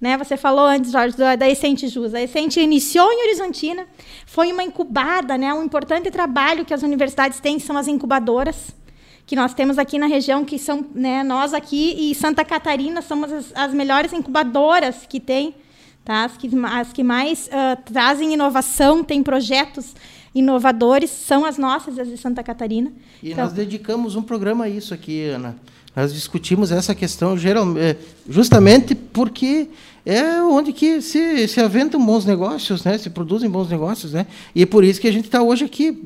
[0.00, 0.16] Né?
[0.16, 2.12] Você falou antes, Jorge, da, da Essente Jus.
[2.12, 3.86] A Essente iniciou em Horizontina,
[4.26, 5.54] foi uma incubada, né?
[5.54, 8.74] um importante trabalho que as universidades têm, são as incubadoras,
[9.24, 13.32] que nós temos aqui na região, que são né, nós aqui e Santa Catarina somos
[13.32, 15.54] as, as melhores incubadoras que tem,
[16.04, 16.24] tá?
[16.24, 19.94] as, que, as que mais uh, trazem inovação, têm projetos
[20.34, 22.92] inovadores são as nossas, as de Santa Catarina.
[23.22, 25.56] E então, nós dedicamos um programa a isso aqui, Ana.
[25.94, 29.68] Nós discutimos essa questão geral, é, justamente porque
[30.06, 32.96] é onde que se, se aventam bons negócios, né?
[32.96, 34.12] se produzem bons negócios.
[34.14, 34.26] Né?
[34.54, 35.96] E é por isso que a gente está hoje aqui,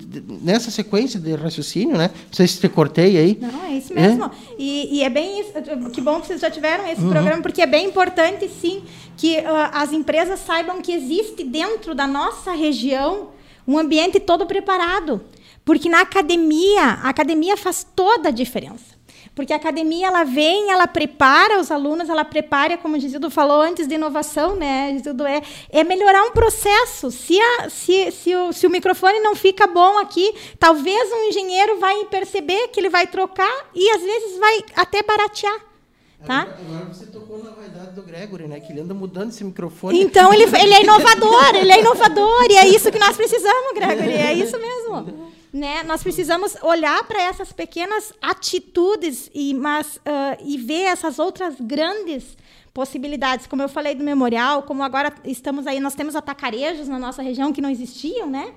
[0.43, 1.97] nessa sequência de raciocínio.
[1.97, 2.11] Né?
[2.12, 3.39] Não sei se te cortei aí.
[3.41, 4.25] Não, é isso mesmo.
[4.25, 4.31] É?
[4.59, 5.53] E, e, é bem isso.
[5.93, 7.11] Que bom que vocês já tiveram esse uhum.
[7.11, 8.83] programa, porque é bem importante, sim,
[9.17, 13.29] que uh, as empresas saibam que existe dentro da nossa região
[13.66, 15.22] um ambiente todo preparado.
[15.64, 18.96] Porque na academia, a academia faz toda a diferença.
[19.35, 23.61] Porque a academia ela vem, ela prepara os alunos, ela prepara, como o Gisildo falou
[23.61, 24.94] antes, de inovação, né?
[24.94, 27.11] Gisildo, é, é melhorar um processo.
[27.11, 31.78] Se, a, se, se, o, se o microfone não fica bom aqui, talvez um engenheiro
[31.78, 35.66] vai perceber que ele vai trocar e às vezes vai até baratear.
[36.27, 36.43] Tá?
[36.43, 38.59] Agora, você tocou na vaidade do Gregory, né?
[38.59, 40.03] Que ele anda mudando esse microfone.
[40.03, 44.12] Então ele, ele é inovador, ele é inovador, e é isso que nós precisamos, Gregory,
[44.12, 45.37] é isso mesmo.
[45.53, 45.83] Né?
[45.85, 52.37] Nós precisamos olhar para essas pequenas atitudes e, mas, uh, e ver essas outras grandes
[52.74, 53.47] possibilidades.
[53.47, 57.55] Como eu falei do memorial, como agora estamos aí, nós temos atacarejos na nossa região
[57.55, 58.53] que não existiam, né?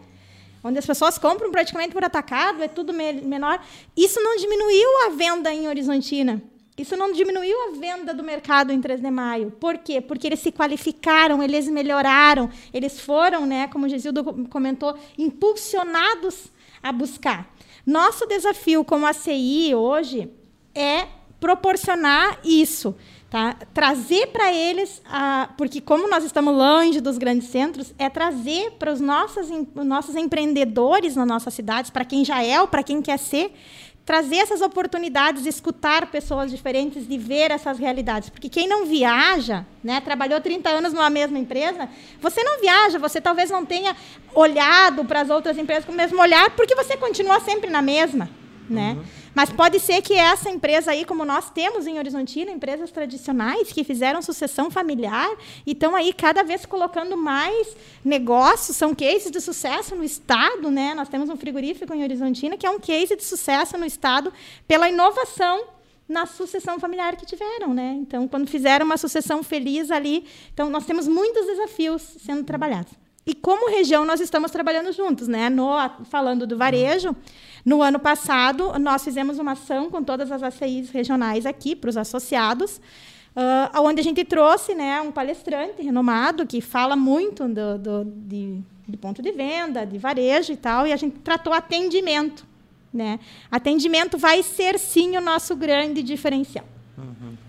[0.64, 3.62] onde as pessoas compram praticamente por atacado, é tudo menor.
[3.96, 6.42] Isso não diminuiu a venda em Horizontina.
[6.80, 9.52] Isso não diminuiu a venda do mercado em 3 de maio.
[9.52, 10.00] Por quê?
[10.00, 16.48] Porque eles se qualificaram, eles melhoraram, eles foram, né, como o Gisildo comentou, impulsionados
[16.82, 17.54] a buscar.
[17.86, 20.32] Nosso desafio como ACI hoje
[20.74, 21.08] é
[21.40, 22.96] proporcionar isso.
[23.30, 23.56] Tá?
[23.76, 28.92] Trazer para eles, a, porque como nós estamos longe dos grandes centros, é trazer para
[28.92, 33.20] os nossos, nossos empreendedores na nossa cidade, para quem já é ou para quem quer
[33.20, 33.54] ser,
[34.10, 38.32] trazer essas oportunidades, escutar pessoas diferentes, de ver essas realidades.
[38.32, 41.88] Porque quem não viaja, né, trabalhou 30 anos numa mesma empresa,
[42.20, 43.96] você não viaja, você talvez não tenha
[44.34, 48.28] olhado para as outras empresas com o mesmo olhar, porque você continua sempre na mesma.
[48.70, 48.94] Né?
[48.94, 49.04] Uhum.
[49.34, 53.84] Mas pode ser que essa empresa aí, como nós temos em Horizontina, empresas tradicionais que
[53.84, 55.30] fizeram sucessão familiar
[55.66, 60.70] e estão aí cada vez colocando mais negócios, são cases de sucesso no Estado.
[60.70, 60.94] Né?
[60.94, 64.32] Nós temos um frigorífico em Horizontina que é um case de sucesso no Estado
[64.68, 65.64] pela inovação
[66.10, 67.96] na sucessão familiar que tiveram, né?
[68.02, 72.92] Então, quando fizeram uma sucessão feliz ali, então nós temos muitos desafios sendo trabalhados.
[73.30, 75.52] E como região nós estamos trabalhando juntos, né?
[75.52, 75.70] No,
[76.06, 77.16] falando do varejo,
[77.64, 81.96] no ano passado nós fizemos uma ação com todas as ACIs regionais aqui para os
[81.96, 82.78] associados,
[83.36, 88.62] uh, onde a gente trouxe, né, um palestrante renomado que fala muito do, do de,
[88.88, 92.48] de ponto de venda, de varejo e tal, e a gente tratou atendimento,
[92.92, 93.20] né?
[93.52, 96.66] Atendimento vai ser sim o nosso grande diferencial.
[96.98, 97.49] Uhum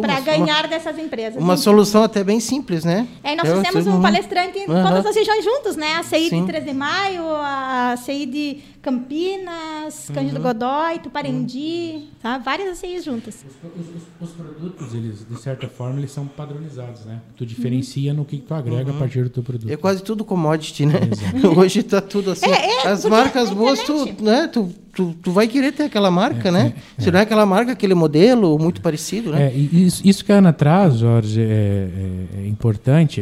[0.00, 1.42] para ganhar uma, dessas empresas.
[1.42, 3.06] Uma solução até bem simples, né?
[3.22, 4.82] É, nós fizemos um palestrante em uhum.
[4.82, 5.94] todas as regiões juntos, né?
[5.94, 10.14] A CI de 3 de Maio, a CI de Campinas, uhum.
[10.14, 12.06] Cândido Godói, Tuparendi, uhum.
[12.22, 12.38] tá?
[12.38, 13.44] várias ACIs juntas.
[13.44, 17.20] Os, os, os, produtos, eles, de certa forma, eles são padronizados, né?
[17.36, 18.98] Tu diferencia no que tu agrega a uhum.
[18.98, 19.70] partir do teu produto.
[19.70, 20.94] É quase tudo commodity, né?
[21.56, 22.46] Hoje está tudo assim.
[22.46, 24.48] É, é, As marcas boas, tu, né?
[24.48, 26.74] Tu, tu, tu vai querer ter aquela marca, é, né?
[26.98, 29.48] É, Se não é aquela marca, aquele modelo muito parecido, né?
[29.48, 33.20] É, isso, isso que a Ana traz, Jorge, é, é, é importante.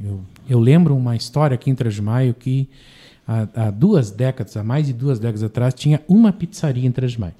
[0.00, 2.68] Eu, eu lembro uma história aqui em Trasmaio que
[3.26, 7.34] há, há, duas décadas, há mais de duas décadas atrás, tinha uma pizzaria em Trasmaio.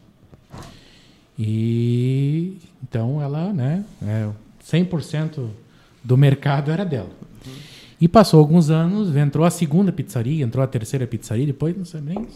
[1.39, 4.29] E então ela, né, é,
[4.65, 5.49] 100%
[6.05, 7.11] do mercado era dela.
[8.01, 12.01] E passou alguns anos, entrou a segunda pizzaria, entrou a terceira pizzaria, depois não sei
[12.01, 12.27] nem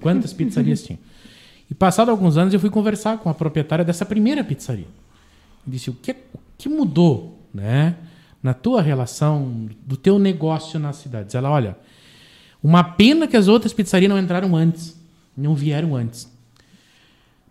[0.00, 0.98] quantas pizzarias tinha.
[1.70, 4.86] E passado alguns anos eu fui conversar com a proprietária dessa primeira pizzaria.
[5.66, 7.96] Disse: "O que o que mudou, né,
[8.42, 11.76] na tua relação do teu negócio na cidade?" Ela, olha,
[12.66, 15.00] uma pena que as outras pizzarias não entraram antes,
[15.36, 16.28] não vieram antes.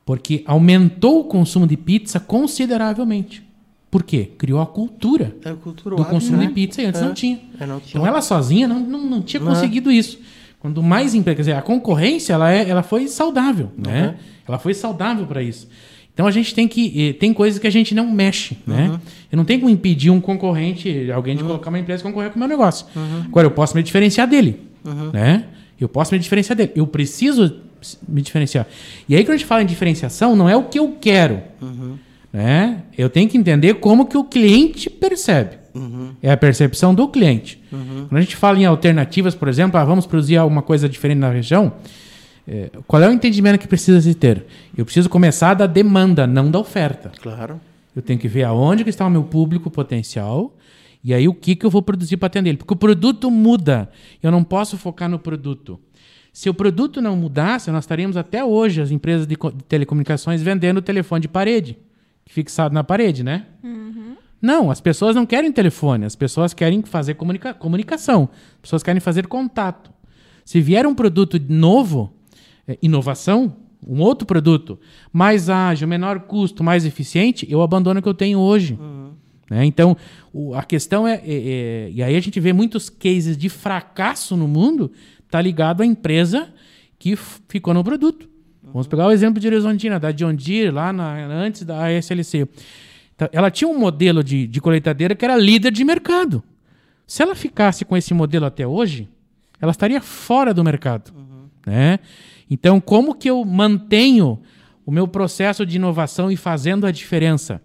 [0.06, 3.42] Porque aumentou o consumo de pizza consideravelmente.
[3.90, 4.32] Por quê?
[4.38, 6.48] Criou a cultura, é a cultura do consumo né?
[6.48, 7.06] de pizza e antes é.
[7.06, 7.40] não, tinha.
[7.58, 7.92] É, não, tinha.
[7.92, 9.54] Então ela sozinha não, não, não tinha não.
[9.54, 10.20] conseguido isso.
[10.60, 13.84] Quando mais quer dizer, a concorrência ela, é, ela foi saudável, uhum.
[13.90, 14.16] né?
[14.46, 15.70] Ela foi saudável para isso.
[16.14, 18.90] Então a gente tem que tem coisas que a gente não mexe, né?
[18.90, 19.00] Uhum.
[19.32, 21.48] Eu não tenho como impedir um concorrente, alguém de uhum.
[21.48, 22.86] colocar uma empresa e concorrer com o meu negócio.
[22.94, 23.24] Uhum.
[23.28, 24.75] Agora eu posso me diferenciar dele.
[24.86, 25.12] Uhum.
[25.12, 25.46] Né?
[25.80, 26.72] Eu posso me diferenciar dele.
[26.76, 27.62] Eu preciso
[28.08, 28.68] me diferenciar.
[29.08, 31.42] E aí, quando a gente fala em diferenciação, não é o que eu quero.
[31.62, 31.98] Uhum.
[32.32, 32.84] Né?
[32.98, 35.58] Eu tenho que entender como que o cliente percebe.
[35.74, 36.12] Uhum.
[36.24, 37.62] É a percepção do cliente.
[37.72, 38.06] Uhum.
[38.08, 41.30] Quando a gente fala em alternativas, por exemplo, ah, vamos produzir alguma coisa diferente na
[41.30, 41.74] região,
[42.48, 44.46] é, qual é o entendimento que precisa se ter?
[44.78, 47.12] Eu preciso começar da demanda, não da oferta.
[47.22, 47.60] Claro.
[47.96, 50.55] Eu tenho que ver aonde que está o meu público potencial
[51.06, 52.58] e aí o que, que eu vou produzir para atender ele?
[52.58, 53.92] Porque o produto muda.
[54.24, 55.80] Eu não posso focar no produto.
[56.34, 60.82] Se o produto não mudasse, nós estaríamos até hoje, as empresas de, de telecomunicações, vendendo
[60.82, 61.78] telefone de parede,
[62.26, 63.46] fixado na parede, né?
[63.64, 64.16] Uhum.
[64.42, 69.00] Não, as pessoas não querem telefone, as pessoas querem fazer comunica comunicação, as pessoas querem
[69.00, 69.92] fazer contato.
[70.44, 72.16] Se vier um produto novo,
[72.68, 73.56] é, inovação,
[73.88, 74.80] um outro produto,
[75.14, 78.74] mais ágil, menor custo, mais eficiente, eu abandono o que eu tenho hoje.
[78.74, 79.12] Uhum.
[79.50, 79.66] Né?
[79.66, 79.96] Então,
[80.34, 84.36] o, a questão é, é, é, E aí a gente vê muitos cases de fracasso
[84.36, 84.92] no mundo,
[85.30, 86.50] tá ligado à empresa
[86.98, 88.28] que ficou no produto.
[88.64, 92.48] Vamos pegar o exemplo de Horizontina, da John Deere, lá na, antes da ASLC.
[93.16, 96.44] Então, ela tinha um modelo de, de que era líder de mercado.
[97.08, 99.08] Se ela ficasse com esse modelo até hoje,
[99.62, 101.14] ela estaria fora do mercado.
[101.16, 101.48] Uhum.
[101.66, 102.00] Né?
[102.50, 104.40] Então, como que eu mantenho
[104.86, 107.62] o meu processo de inovação e fazendo a diferença?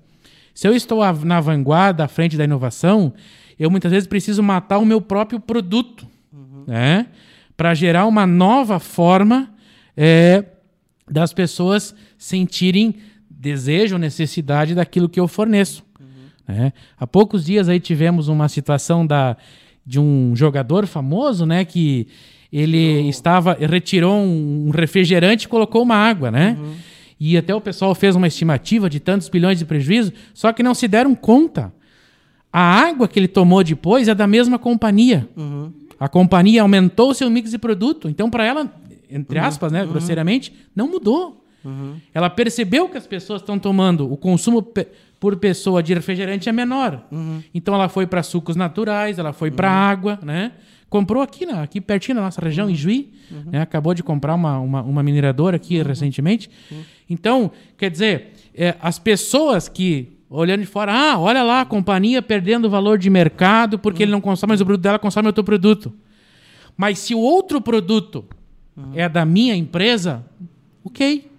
[0.61, 3.15] Se eu estou na vanguarda, à frente da inovação,
[3.59, 6.65] eu muitas vezes preciso matar o meu próprio produto, uhum.
[6.67, 7.07] né?
[7.57, 9.49] Para gerar uma nova forma
[9.97, 10.45] é,
[11.11, 12.97] das pessoas sentirem
[13.31, 15.83] desejo, necessidade daquilo que eu forneço.
[15.99, 16.55] Uhum.
[16.55, 16.75] Né?
[16.99, 19.39] Há poucos dias aí tivemos uma situação da,
[19.87, 21.65] de um jogador famoso, né?
[21.65, 22.07] Que
[22.53, 23.09] ele oh.
[23.09, 26.59] estava retirou um refrigerante e colocou uma água, né?
[26.61, 26.90] Uhum
[27.21, 30.75] e até o pessoal fez uma estimativa de tantos bilhões de prejuízo, só que não
[30.75, 31.71] se deram conta.
[32.51, 35.29] A água que ele tomou depois é da mesma companhia.
[35.37, 35.71] Uhum.
[36.01, 38.09] A companhia aumentou o seu mix de produto.
[38.09, 38.73] Então, para ela,
[39.11, 41.45] entre aspas, né, grosseiramente, não mudou.
[42.15, 44.67] Ela percebeu que as pessoas estão tomando o consumo
[45.21, 47.05] por pessoa de refrigerante é menor.
[47.53, 50.53] Então ela foi para sucos naturais, ela foi para água, né?
[50.91, 53.13] Comprou aqui, na, aqui pertinho na nossa região, em Juí.
[53.47, 53.63] Né?
[53.63, 56.51] Acabou de comprar uma, uma, uma mineradora aqui recentemente.
[57.09, 62.21] Então, quer dizer, é, as pessoas que, olhando de fora, ah, olha lá, a companhia
[62.21, 65.45] perdendo o valor de mercado porque ele não consome mais o produto dela, consome outro
[65.45, 65.93] produto.
[66.77, 68.25] Mas se o outro produto
[68.95, 70.25] é da minha empresa,
[70.85, 71.31] ok.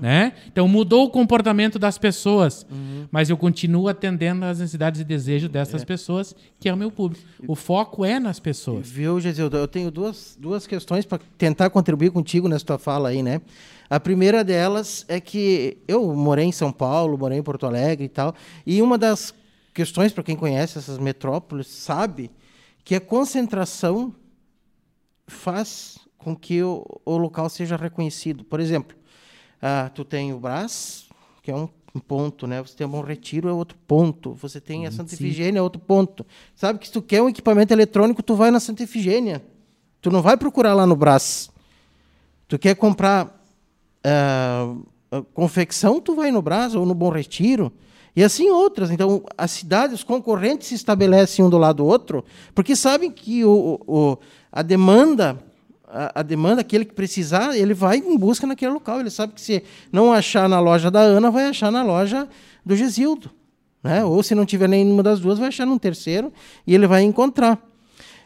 [0.00, 0.32] Né?
[0.46, 2.66] Então mudou o comportamento das pessoas,
[3.10, 7.24] mas eu continuo atendendo às necessidades e desejos dessas pessoas, que é o meu público.
[7.46, 8.88] O foco é nas pessoas.
[8.90, 9.56] Viu, Gesildo?
[9.56, 13.40] Eu tenho duas, duas questões para tentar contribuir contigo nessa tua fala aí, né?
[13.88, 18.08] A primeira delas é que eu morei em São Paulo, morei em Porto Alegre e
[18.08, 18.34] tal,
[18.64, 19.34] e uma das
[19.74, 22.30] questões, para quem conhece essas metrópoles, sabe
[22.84, 24.14] que a concentração
[25.26, 28.44] faz com que o, o local seja reconhecido.
[28.44, 28.96] Por exemplo,
[29.60, 31.06] ah, tu tem o Brás,
[31.42, 31.68] que é um
[32.06, 32.60] ponto, né?
[32.62, 34.34] Você tem o Bom Retiro, é outro ponto.
[34.34, 36.24] Você tem a Santa Efigênia, é outro ponto.
[36.54, 39.42] Sabe que se tu quer um equipamento eletrônico, tu vai na Santa Efigênia.
[40.00, 41.50] Tu não vai procurar lá no Brás.
[42.46, 43.42] Tu quer comprar
[44.04, 44.74] ah,
[45.34, 47.72] confecção, tu vai no Brás ou no Bom Retiro.
[48.14, 48.90] E assim outras.
[48.90, 53.44] Então, as cidades, os concorrentes se estabelecem um do lado do outro, porque sabem que
[53.44, 54.18] o, o-
[54.52, 55.38] a demanda,
[55.92, 59.00] a, a demanda, aquele que precisar, ele vai em busca naquele local.
[59.00, 59.62] Ele sabe que se
[59.92, 62.28] não achar na loja da Ana, vai achar na loja
[62.64, 63.30] do Gesildo.
[63.82, 64.04] Né?
[64.04, 66.32] Ou se não tiver nenhuma das duas, vai achar num terceiro
[66.66, 67.58] e ele vai encontrar.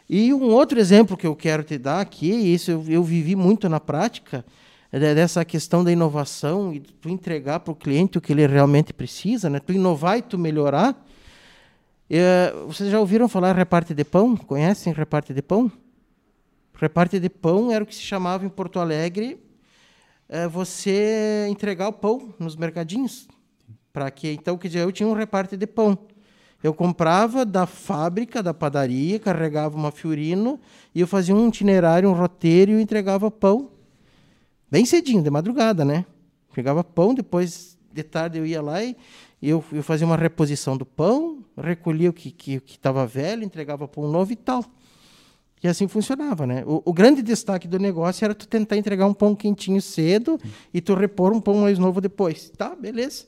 [0.09, 3.67] E um outro exemplo que eu quero te dar aqui, isso eu, eu vivi muito
[3.67, 4.45] na prática,
[4.91, 8.45] é de- dessa questão da inovação e tu entregar para o cliente o que ele
[8.45, 9.59] realmente precisa, né?
[9.59, 10.95] tu inovar e tu melhorar.
[12.07, 14.35] É, vocês já ouviram falar reparte de pão?
[14.37, 15.71] Conhecem reparte de pão?
[16.75, 19.39] Reparte de pão era o que se chamava em Porto Alegre
[20.27, 23.27] é, você entregar o pão nos mercadinhos.
[23.93, 25.97] Para que então, dizer, eu tinha um reparte de pão.
[26.61, 30.59] Eu comprava da fábrica, da padaria, carregava uma Fiorino
[30.93, 33.69] e eu fazia um itinerário, um roteiro e entregava pão.
[34.69, 36.05] Bem cedinho, de madrugada, né?
[36.53, 38.97] Pegava pão, depois de tarde eu ia lá e
[39.41, 43.87] eu, eu fazia uma reposição do pão, recolhia o que estava que, estava velho, entregava
[43.87, 44.65] pão novo e tal.
[45.63, 46.63] E assim funcionava, né?
[46.65, 50.39] O, o grande destaque do negócio era tu tentar entregar um pão quentinho cedo
[50.73, 52.49] e tu repor um pão mais novo depois.
[52.49, 53.25] Tá, beleza.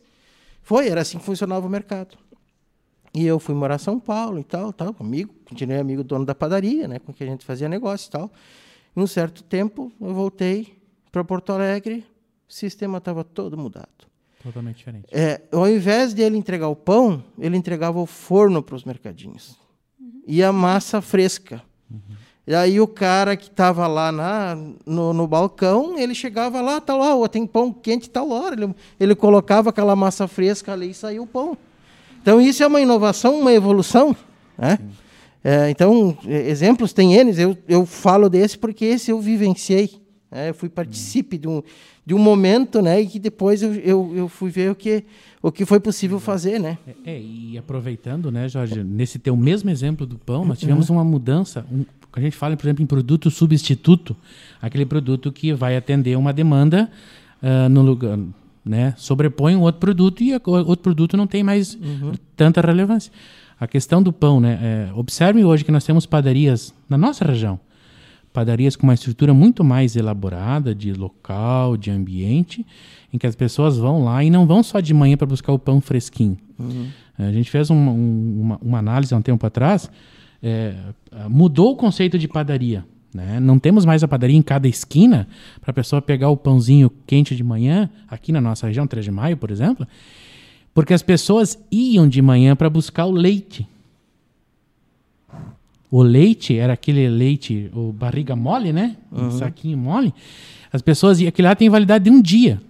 [0.61, 2.17] Foi, era assim que funcionava o mercado.
[3.13, 6.25] E eu fui morar em São Paulo e tal, tal, amigo, continuei amigo do dono
[6.25, 8.32] da padaria, né, com que a gente fazia negócio e tal.
[8.95, 10.78] Em um certo tempo, eu voltei
[11.11, 12.05] para Porto Alegre,
[12.47, 14.07] o sistema estava todo mudado.
[14.43, 15.07] Totalmente diferente.
[15.11, 19.59] É, ao invés de ele entregar o pão, ele entregava o forno para os mercadinhos.
[20.28, 21.63] E a massa fresca.
[22.47, 27.01] E aí o cara que estava lá na, no, no balcão, ele chegava lá, tal,
[27.01, 28.55] ó, tem pão quente tal hora.
[28.55, 31.57] Ele, ele colocava aquela massa fresca ali e saiu o pão.
[32.21, 34.15] Então isso é uma inovação, uma evolução.
[34.57, 34.79] Né?
[35.43, 40.01] É, então, exemplos tem eles, eu, eu falo desse porque esse eu vivenciei.
[40.32, 40.49] Né?
[40.49, 41.63] Eu fui participe de um,
[42.05, 45.03] de um momento né, e que depois eu, eu, eu fui ver o que,
[45.41, 46.59] o que foi possível fazer.
[46.59, 46.78] Né?
[47.05, 51.03] É, é, e aproveitando, né, Jorge, nesse teu mesmo exemplo do pão, nós tivemos uma
[51.03, 54.15] mudança, um, a gente fala, por exemplo, em produto substituto,
[54.61, 56.89] aquele produto que vai atender uma demanda
[57.41, 58.17] ah, no lugar,
[58.65, 61.78] né, sobrepõe um outro produto e o outro produto não tem mais
[62.36, 63.11] tanta relevância.
[63.59, 67.59] A questão do pão, né, é, observe hoje que nós temos padarias na nossa região,
[68.38, 72.63] padarias com uma estrutura muito mais elaborada de local, de ambiente,
[73.11, 75.57] em que as pessoas vão lá e não vão só de manhã para buscar o
[75.57, 76.38] pão fresquinho.
[77.17, 79.89] A gente fez um- um- uma, uma análise há um tempo atrás,
[80.43, 80.75] é,
[81.27, 82.85] mudou o conceito de padaria.
[83.11, 83.39] né?
[83.39, 85.27] Não temos mais a padaria em cada esquina
[85.59, 89.09] para a pessoa pegar o pãozinho quente de manhã, aqui na nossa região, 3 de
[89.09, 89.88] maio, por exemplo,
[90.75, 93.65] porque as pessoas iam de manhã para buscar o leite.
[95.89, 98.97] O leite era aquele leite, o barriga mole, né?
[99.11, 100.13] Um saquinho mole.
[100.71, 102.61] As pessoas iam, aquele lá tem validade de um dia.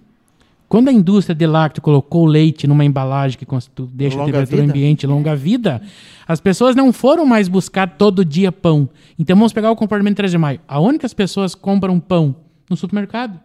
[0.68, 3.46] Quando a indústria de lácteo colocou o leite numa embalagem que
[3.92, 4.72] deixa a Longa temperatura vida.
[4.72, 5.80] ambiente longa vida,
[6.26, 8.88] as pessoas não foram mais buscar todo dia pão.
[9.18, 10.60] Então vamos pegar o comportamento 3 de maio.
[10.68, 12.36] Aonde que as pessoas compram pão?
[12.68, 13.40] No supermercado.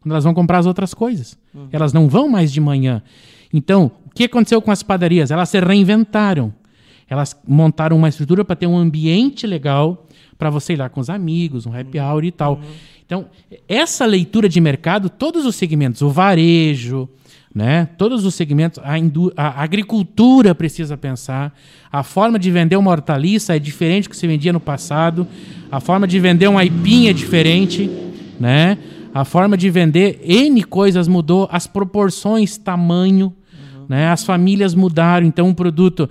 [0.00, 1.38] Quando elas vão comprar as outras coisas.
[1.70, 3.02] Elas não vão mais de manhã.
[3.54, 5.30] Então, o que aconteceu com as padarias?
[5.30, 6.52] Elas se reinventaram.
[7.08, 10.06] Elas montaram uma estrutura para ter um ambiente legal
[10.38, 12.60] para você ir lá com os amigos, um happy hour e tal.
[13.04, 13.26] Então,
[13.66, 17.08] essa leitura de mercado, todos os segmentos, o varejo,
[17.54, 17.88] né?
[17.96, 21.58] Todos os segmentos, a, a agricultura precisa pensar,
[21.90, 25.26] a forma de vender uma hortaliça é diferente do que se vendia no passado,
[25.72, 27.90] a forma de vender um aipim é diferente.
[28.38, 28.78] né?
[29.12, 33.34] A forma de vender N coisas mudou, as proporções, tamanho,
[33.88, 34.08] né?
[34.08, 36.08] As famílias mudaram, então o produto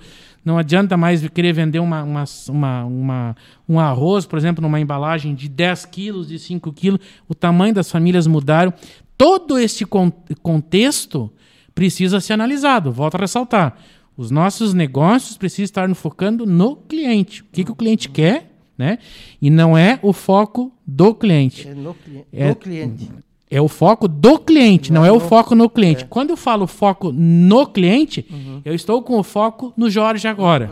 [0.48, 3.36] não adianta mais querer vender uma, uma, uma, uma,
[3.68, 7.00] um arroz, por exemplo, numa embalagem de 10 quilos, de 5 quilos.
[7.28, 8.72] O tamanho das famílias mudaram.
[9.16, 10.10] Todo este con
[10.42, 11.30] contexto
[11.74, 12.90] precisa ser analisado.
[12.90, 13.76] Volto a ressaltar.
[14.16, 17.42] Os nossos negócios precisam estar focando no cliente.
[17.42, 18.98] O que, que o cliente quer, né?
[19.40, 21.68] E não é o foco do cliente.
[21.68, 23.10] É no, cli É- no cliente.
[23.50, 26.04] É o foco do cliente, não, Não é o foco no cliente.
[26.04, 26.06] é.
[26.06, 28.26] Quando eu falo foco no cliente,
[28.64, 30.70] eu estou com o foco no Jorge agora.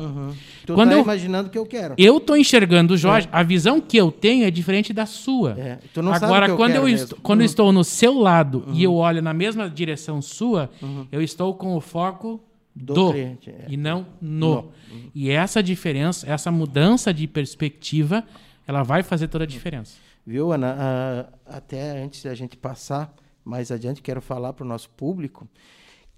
[0.66, 1.94] Tu Quando tá eu- imaginando o que eu quero.
[1.96, 5.52] Eu estou enxergando o Jorge, a visão que eu tenho é diferente da sua.
[5.58, 7.04] É, tu não sabe Agora, o que eu quando, eu, mesmo.
[7.04, 7.46] estou, quando eu Uhum.
[7.46, 10.68] estou no seu lado e eu olho na mesma direção sua,
[11.10, 12.40] eu estou com o foco
[12.74, 13.64] do, Do cliente, é.
[13.68, 14.54] e não no.
[14.56, 14.64] No.
[15.14, 18.22] E essa diferença, essa mudança de perspectiva,
[18.66, 19.96] ela vai fazer toda a diferença.
[20.26, 20.74] Viu, Ana?
[21.46, 23.14] Ah, até antes da gente passar
[23.44, 25.48] mais adiante, quero falar para o nosso público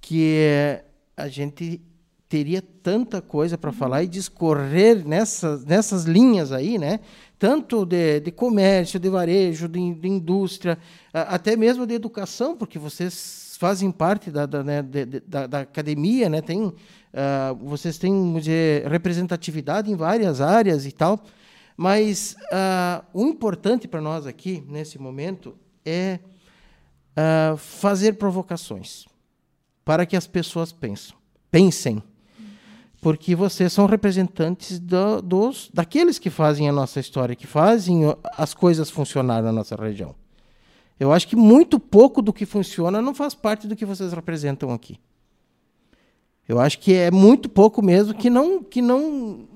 [0.00, 0.80] que
[1.14, 1.82] a gente
[2.26, 7.00] teria tanta coisa para falar e discorrer nessas, nessas linhas aí, né?
[7.38, 10.78] Tanto de, de comércio, de varejo, de, de indústria,
[11.12, 16.28] até mesmo de educação, porque vocês fazem parte da, da, né, de- da, da academia,
[16.30, 16.40] né?
[16.40, 16.72] Tem,
[17.12, 21.22] ah, vocês têm dizer, representatividade em várias áreas e tal.
[21.80, 25.56] Mas ah, o importante para nós aqui, nesse momento,
[25.86, 26.18] é
[27.16, 29.04] ah, fazer provocações
[29.84, 31.16] para que as pessoas pensam,
[31.52, 32.02] pensem.
[33.00, 38.02] Porque vocês são representantes do- dos, daqueles que fazem a nossa história, que fazem
[38.36, 40.16] as coisas funcionar na nossa região.
[40.98, 44.72] Eu acho que muito pouco do que funciona não faz parte do que vocês representam
[44.72, 44.98] aqui.
[46.48, 49.47] Eu acho que é muito pouco mesmo que não, que não,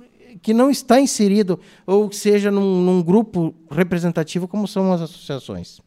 [0.42, 5.80] que não está inserido ou que seja num, num grupo representativo como são as associações.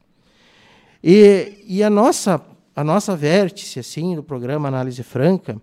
[1.03, 2.41] E, e a nossa
[2.76, 5.62] a nossa vértice assim do programa Análise Franca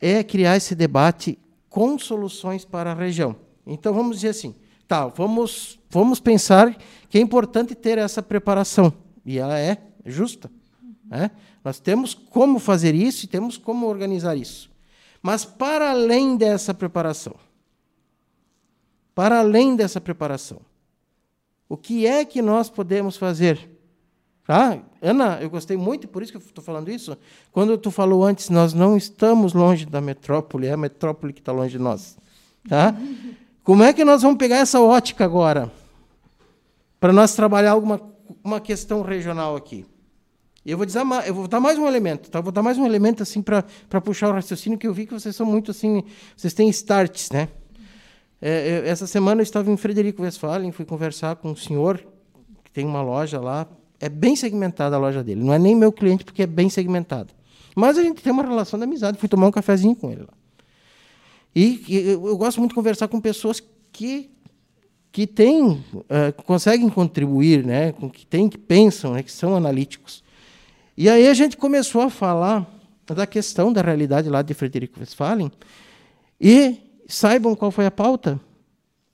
[0.00, 1.38] é criar esse debate
[1.68, 3.36] com soluções para a região.
[3.66, 4.54] Então vamos dizer assim,
[4.86, 6.76] tá, vamos vamos pensar
[7.08, 8.92] que é importante ter essa preparação
[9.24, 10.50] e ela é justa,
[11.06, 11.30] né?
[11.64, 14.70] Nós temos como fazer isso e temos como organizar isso.
[15.22, 17.36] Mas para além dessa preparação,
[19.14, 20.60] para além dessa preparação,
[21.68, 23.70] o que é que nós podemos fazer?
[24.46, 24.78] Tá?
[25.00, 27.16] Ana, eu gostei muito, por isso que eu estou falando isso.
[27.50, 31.52] Quando tu falou antes, nós não estamos longe da metrópole, é a metrópole que está
[31.52, 32.18] longe de nós.
[32.68, 32.94] Tá?
[33.64, 35.70] Como é que nós vamos pegar essa ótica agora?
[36.98, 39.84] Para nós trabalhar alguma uma questão regional aqui.
[40.64, 42.40] Eu vou, dizer, eu vou dar mais um elemento, tá?
[42.40, 45.34] Vou dar mais um elemento assim para puxar o raciocínio que eu vi que vocês
[45.34, 46.04] são muito assim,
[46.36, 47.48] vocês têm starts, né?
[48.42, 52.04] É, eu- essa semana eu estava em Frederico Westphalen, fui conversar com um senhor
[52.64, 53.68] que tem uma loja lá,
[54.00, 55.42] é bem segmentada a loja dele.
[55.44, 57.32] Não é nem meu cliente porque é bem segmentado.
[57.76, 60.34] Mas a gente tem uma relação de amizade, fui tomar um cafezinho com ele lá.
[61.54, 63.62] E, e eu, eu gosto muito de conversar com pessoas
[63.92, 64.28] que
[65.14, 70.24] que têm, eh, conseguem contribuir, né, com que têm, que pensam, né, que são analíticos.
[70.96, 72.66] E aí a gente começou a falar
[73.06, 75.52] da questão da realidade lá de Frederico Westphalen
[76.40, 76.78] e
[77.14, 78.40] saibam qual foi a pauta?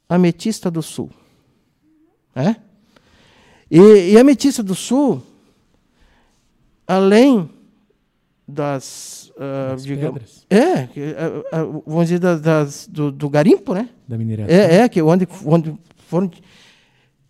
[0.08, 1.10] Ametista do Sul.
[2.34, 2.56] É?
[3.70, 5.22] E, e a Ametista do Sul,
[6.86, 7.50] além
[8.46, 10.88] das, Das digamos, é, ah,
[11.52, 13.90] ah, vamos dizer das, das- do, do garimpo, né?
[14.06, 14.54] Da mineração.
[14.54, 15.76] É, é que onde, onde
[16.06, 16.30] foram.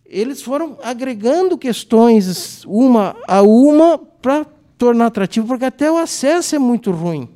[0.05, 4.45] Eles foram agregando questões uma a uma para
[4.77, 7.29] tornar atrativo, porque até o acesso é muito ruim.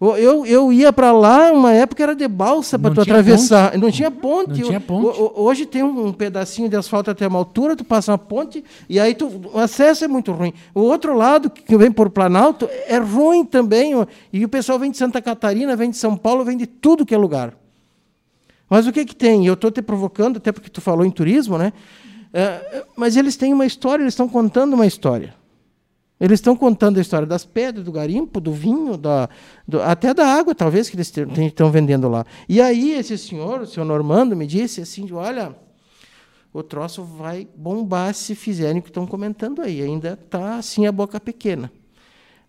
[0.00, 3.76] Eu, eu ia para lá, uma época era de balsa para tu atravessar.
[3.76, 4.60] Não tinha ponte.
[4.60, 5.18] Não tinha ponte.
[5.34, 9.12] hoje tem um, pedacinho de asfalto até uma altura, tu passa uma ponte e aí
[9.12, 10.52] tu, o acesso é muito ruim.
[10.72, 13.92] O outro lado, que vem por Planalto, é ruim também.
[14.32, 17.14] E o pessoal vem de Santa Catarina, vem de São Paulo, vem de tudo que
[17.14, 17.52] é lugar.
[18.70, 19.46] Mas o que, que tem?
[19.46, 21.72] Eu estou te provocando, até porque tu falou em turismo, né?
[22.32, 25.34] É, mas eles têm uma história, eles estão contando uma história.
[26.20, 29.28] Eles estão contando a história das pedras, do garimpo, do vinho, da,
[29.66, 31.12] do- até da água, talvez, que eles
[31.46, 32.26] estão vendendo lá.
[32.48, 35.54] E aí esse senhor, o senhor Normando, me disse assim, olha,
[36.52, 39.80] o troço vai bombar se fizerem o que estão comentando aí.
[39.80, 41.70] Ainda está assim a boca pequena.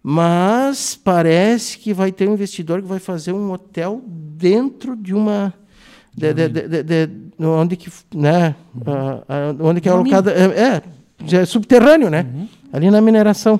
[0.01, 5.53] Mas parece que vai ter um investidor que vai fazer um hotel dentro de uma
[6.15, 8.55] de, de, de, de- de- onde que né
[8.85, 10.81] ah, ah, onde que é alocada é,
[11.35, 12.25] é, é subterrâneo né
[12.71, 13.59] ali na mineração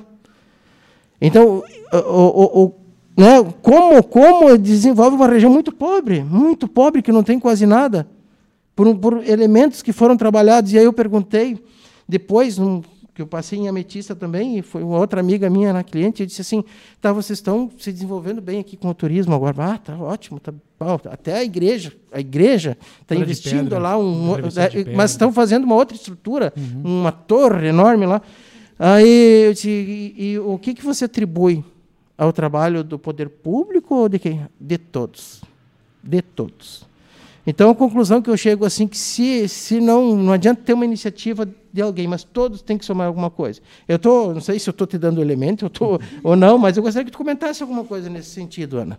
[1.20, 2.74] então o, o, o-
[3.16, 8.06] né como como desenvolve uma região muito pobre muito pobre que não tem quase nada
[8.74, 11.58] por, por elementos que foram trabalhados e aí eu perguntei
[12.08, 12.82] Depois, um,
[13.14, 16.26] que eu passei em Ametista também, e foi uma outra amiga minha na cliente, eu
[16.26, 16.64] disse assim,
[17.00, 19.54] tá, vocês estão se desenvolvendo bem aqui com o turismo agora.
[19.74, 20.98] Ah, tá ótimo, tá bom.
[21.08, 25.76] Até a igreja, a igreja está investindo pedra, lá, um, é, mas estão fazendo uma
[25.76, 26.52] outra estrutura,
[26.82, 28.20] uma torre enorme lá.
[28.82, 31.62] Aí eu e, e o que, que você atribui
[32.16, 34.40] ao trabalho do poder público ou de quem?
[34.58, 35.42] De todos.
[36.02, 36.88] De todos.
[37.46, 40.86] Então, a conclusão que eu chego assim que se, se não, não adianta ter uma
[40.86, 43.60] iniciativa de alguém, mas todos têm que somar alguma coisa.
[43.86, 46.78] Eu tô, não sei se eu estou te dando elemento eu tô, ou não, mas
[46.78, 48.98] eu gostaria que tu comentasse alguma coisa nesse sentido, Ana.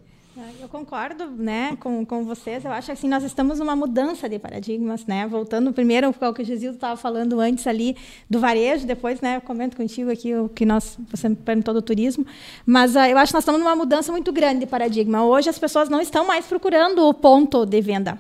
[0.62, 2.64] Ah, Eu concordo, né, com, com vocês.
[2.64, 5.28] Eu acho que assim nós estamos numa mudança de paradigmas, né?
[5.28, 7.96] Voltando primeiro ao que o Gesildo estava falando antes ali
[8.30, 11.82] do varejo, depois, né, eu comento contigo aqui o que nós você me perguntou do
[11.82, 12.26] turismo,
[12.66, 15.24] mas ah, eu acho que nós estamos numa mudança muito grande de paradigma.
[15.26, 18.20] Hoje as pessoas não estão mais procurando o ponto de venda,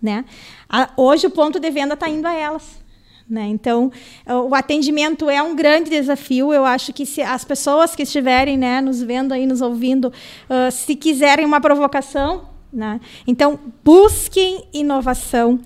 [0.00, 0.24] né?
[0.68, 2.80] A- hoje o ponto de venda está indo a elas.
[3.30, 3.46] Né?
[3.46, 3.92] Então,
[4.26, 6.52] o atendimento é um grande desafio.
[6.52, 10.12] Eu acho que se as pessoas que estiverem né, nos vendo aí, nos ouvindo,
[10.48, 13.00] ah, se quiserem uma provocação, né?
[13.28, 15.60] então busquem inovação,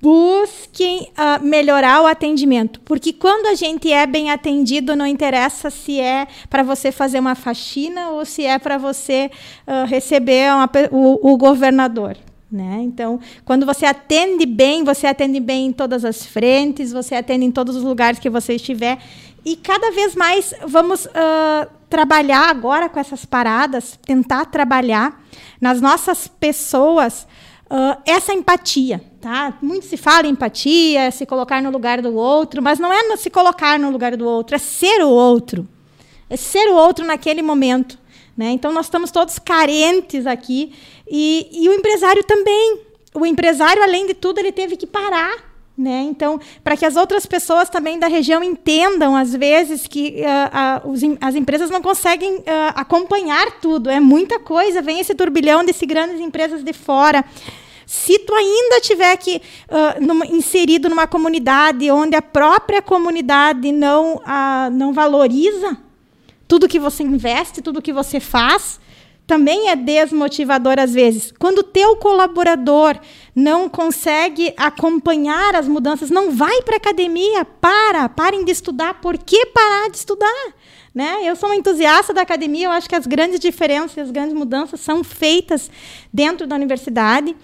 [0.00, 6.00] busquem ah, melhorar o atendimento, porque quando a gente é bem atendido, não interessa se
[6.00, 9.30] é para você fazer uma faxina ou se é para você
[9.64, 12.16] ah, receber uma o, o governador.
[12.50, 12.80] Né?
[12.82, 17.50] Então, quando você atende bem, você atende bem em todas as frentes, você atende em
[17.50, 18.98] todos os lugares que você estiver.
[19.44, 25.22] E cada vez mais vamos ah, trabalhar agora com essas paradas, tentar trabalhar
[25.60, 27.24] nas nossas pessoas
[27.68, 29.00] ah, essa empatia.
[29.20, 29.56] Tá?
[29.62, 33.30] Muito se fala em empatia, se colocar no lugar do outro, mas não é se
[33.30, 35.68] colocar no lugar do outro, é ser o outro.
[36.28, 37.99] É ser o outro naquele momento.
[38.40, 38.52] Né?
[38.52, 40.72] Então, nós estamos todos carentes aqui.
[41.06, 42.80] E, e o empresário também.
[43.12, 45.34] O empresário, além de tudo, ele teve que parar.
[45.76, 46.06] Né?
[46.08, 50.88] Então, para que as outras pessoas também da região entendam, às vezes, que ah, ah,
[50.88, 53.90] os as empresas não conseguem ah, acompanhar tudo.
[53.90, 54.80] É muita coisa.
[54.80, 57.22] Vem esse turbilhão desse grandes empresas de fora.
[57.84, 64.18] Se tu ainda tiver que ah, numa- inserido numa comunidade onde a própria comunidade não,
[64.72, 65.89] não valoriza
[66.50, 68.80] tudo que você investe, tudo que você faz,
[69.24, 71.32] também é desmotivador às vezes.
[71.38, 72.98] Quando o teu colaborador
[73.32, 78.94] não consegue acompanhar as mudanças, não vai para a academia, para, parem de estudar.
[78.94, 80.54] Por que parar de estudar?
[80.92, 81.20] Né?
[81.22, 84.80] Eu sou uma entusiasta da academia, eu acho que as grandes diferenças, as grandes mudanças
[84.80, 85.70] são feitas
[86.12, 87.36] dentro da universidade.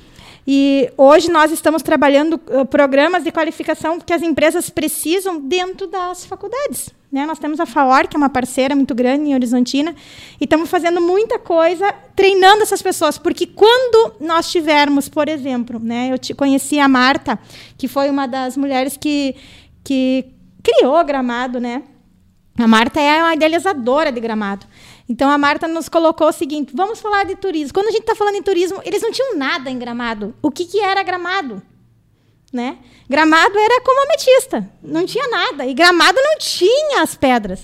[0.46, 2.38] E hoje nós estamos trabalhando
[2.70, 6.94] programas de qualificação que as empresas precisam dentro das faculdades.
[7.10, 7.26] Né?
[7.26, 9.94] Nós temos a FAOR, que é uma parceira muito grande em Horizontina,
[10.40, 16.12] e estamos fazendo muita coisa treinando essas pessoas, porque quando nós tivermos, por exemplo, né,
[16.12, 17.38] eu te conheci a Marta,
[17.76, 19.34] que foi uma das mulheres que,
[19.82, 20.26] que
[20.62, 21.82] criou Gramado, né?
[22.58, 24.66] A Marta é uma idealizadora de Gramado.
[25.08, 27.72] Então a Marta nos colocou o seguinte: vamos falar de turismo.
[27.72, 30.34] Quando a gente está falando em turismo, eles não tinham nada em Gramado.
[30.42, 31.62] O que, que era Gramado?
[32.52, 32.78] Né?
[33.08, 35.66] Gramado era como ametista, não tinha nada.
[35.66, 37.62] E Gramado não tinha as pedras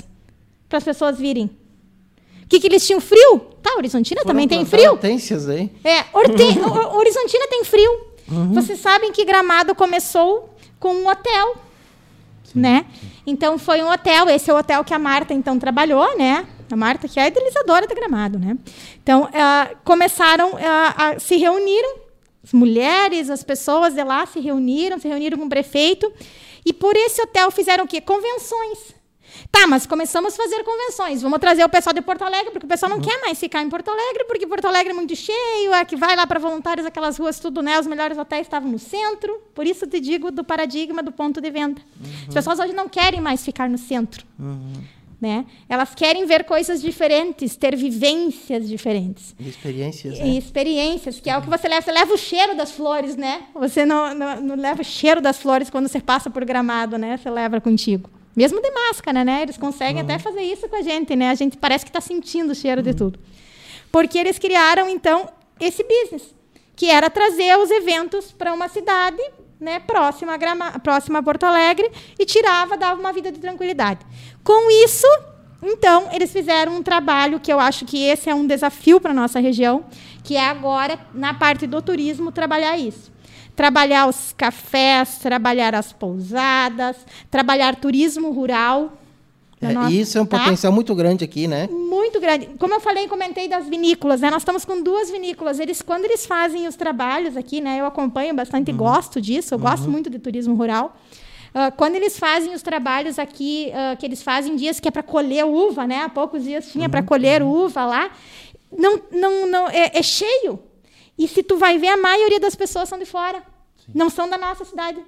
[0.69, 1.51] para as pessoas virem.
[2.45, 3.01] O que, que eles tinham?
[3.01, 3.41] Frio?
[3.63, 4.93] Tá, Horizontina também tem frio.
[4.93, 5.71] hortênsias aí.
[5.83, 8.13] É, Horizontina tem frio.
[8.53, 11.57] Vocês sabem que Gramado começou com um hotel,
[12.55, 12.87] né?
[13.27, 16.47] Então foi um hotel, esse é o hotel que a Marta então trabalhou, né?
[16.75, 18.57] A Marta que é a idealizadora de Gramado, né?
[19.03, 22.01] Então ah, começaram ah, a se reuniram,
[22.45, 26.13] as mulheres, as pessoas de lá se reuniram, se reuniram com o prefeito
[26.65, 28.01] e por esse hotel fizeram o quê?
[28.01, 29.03] Convenções.
[29.51, 31.23] Tá, mas começamos a fazer convenções.
[31.23, 33.69] Vamos trazer o pessoal de Porto Alegre, porque o pessoal não quer mais ficar em
[33.69, 37.19] Porto Alegre, porque Porto Alegre é muito cheio, é que vai lá para voluntários, aquelas
[37.19, 37.79] ruas, tudo, né?
[37.79, 39.41] Os melhores hotéis estavam no centro.
[39.55, 41.81] Por isso te digo do paradigma do ponto de venda.
[42.29, 44.27] As pessoas hoje não querem mais ficar no centro.
[45.23, 45.47] Né?
[45.69, 49.37] Elas querem ver coisas diferentes, ter vivências diferentes.
[49.39, 50.27] E experiências, né?
[50.27, 51.81] E experiências, que é o que você leva.
[51.81, 53.45] Você leva o cheiro das flores, né?
[53.55, 57.17] Você não, não, não leva o cheiro das flores quando você passa por gramado, né?
[57.17, 58.11] Você leva contigo.
[58.35, 59.43] Mesmo de máscara, né?
[59.43, 61.31] Eles conseguem até fazer isso com a gente, né?
[61.31, 63.17] A gente parece que está sentindo o cheiro de tudo.
[63.93, 65.29] Porque eles criaram, então,
[65.61, 66.35] esse business,
[66.75, 69.23] que era trazer os eventos para uma cidade
[69.63, 71.89] né, próxima, a Grama, próxima a Porto Alegre
[72.19, 74.01] e tirava, dava uma vida de tranquilidade.
[74.43, 75.07] Com isso,
[75.63, 79.15] então, eles fizeram um trabalho que eu acho que esse é um desafio para a
[79.15, 79.85] nossa região,
[80.25, 83.13] que é agora, na parte do turismo, trabalhar isso.
[83.55, 86.97] Trabalhar os cafés, trabalhar as pousadas,
[87.31, 88.99] trabalhar turismo rural.
[89.63, 90.39] É, nossa- e isso é um tá?
[90.39, 91.69] potencial muito grande aqui, né?
[91.71, 92.49] muito grande.
[92.59, 94.31] Como eu falei, comentei das vinícolas, né?
[94.31, 95.61] Nós estamos com duas vinícolas.
[95.61, 97.81] Eles, quando eles fazem os trabalhos aqui, né?
[97.81, 99.55] Eu acompanho bastante e gosto disso.
[99.55, 100.97] Eu gosto muito de turismo rural.
[101.55, 105.03] Uh, quando eles fazem os trabalhos aqui, uh, que eles fazem dias que é para
[105.03, 106.03] colher uva, né?
[106.03, 106.91] Há poucos dias tinha uhum.
[106.91, 108.11] para colher uva lá.
[108.77, 110.59] Não, não, não, é, é, cheio.
[111.19, 113.43] E se tu vai ver, a maioria das pessoas são de fora.
[113.77, 113.93] Sim.
[113.95, 114.99] Não são da nossa cidade.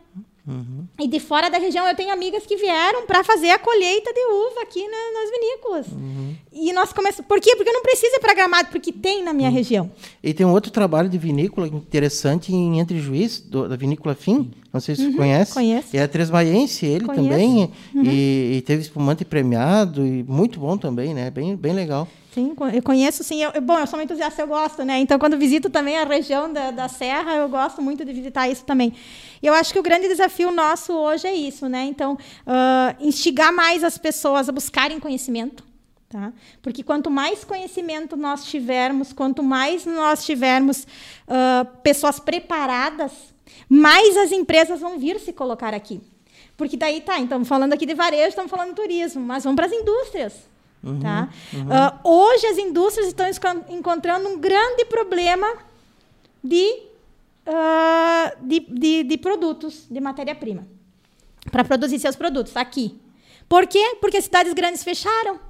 [0.47, 0.86] Uhum.
[1.01, 4.20] E de fora da região, eu tenho amigas que vieram para fazer a colheita de
[4.20, 5.86] uva aqui na, nas vinícolas.
[5.88, 6.34] Uhum.
[6.53, 7.26] E nós começamos.
[7.26, 7.57] Por quê?
[7.57, 9.55] Porque não precisa para Gramado, porque tem na minha uhum.
[9.55, 9.90] região.
[10.22, 14.51] E tem um outro trabalho de vinícola interessante em Entre Juiz, do, da Vinícola Fim.
[14.75, 15.16] Não sei se você uhum.
[15.16, 15.55] conhece.
[15.55, 15.97] Conheço.
[15.97, 17.29] É Tresmaiense, ele Conheço.
[17.29, 17.70] também.
[17.95, 18.03] Uhum.
[18.03, 21.31] E, e, teve espumante premiado, e muito bom também, né?
[21.31, 22.09] Bem, bem legal.
[22.33, 23.41] Sim, eu conheço, sim.
[23.41, 24.99] Eu, bom, eu sou uma entusiasta, eu gosto, né?
[24.99, 28.64] Então, quando visito também a região da, da Serra, eu gosto muito de visitar isso
[28.64, 28.93] também.
[29.41, 31.85] E eu acho que o grande desafio nosso hoje é isso, né?
[31.85, 35.62] Então, uh, instigar mais as pessoas a buscarem conhecimento,
[36.09, 36.33] tá?
[36.61, 40.85] Porque quanto mais conhecimento nós tivermos, quanto mais nós tivermos
[41.29, 43.12] uh, pessoas preparadas,
[43.68, 46.00] mais as empresas vão vir se colocar aqui.
[46.57, 49.66] Porque daí tá, então falando aqui de varejo, estamos falando de turismo, mas vamos para
[49.66, 50.34] as indústrias.
[50.82, 51.28] Uhum, tá?
[51.52, 51.62] Uhum.
[51.62, 53.26] Uh, hoje as indústrias estão
[53.70, 55.46] encontrando um grande problema
[56.42, 56.82] de,
[57.46, 60.66] uh, de, de, de, produtos, de matéria-prima,
[61.50, 63.00] para produzir seus produtos aqui.
[63.48, 63.96] Por quê?
[64.00, 65.40] Porque as cidades grandes fecharam.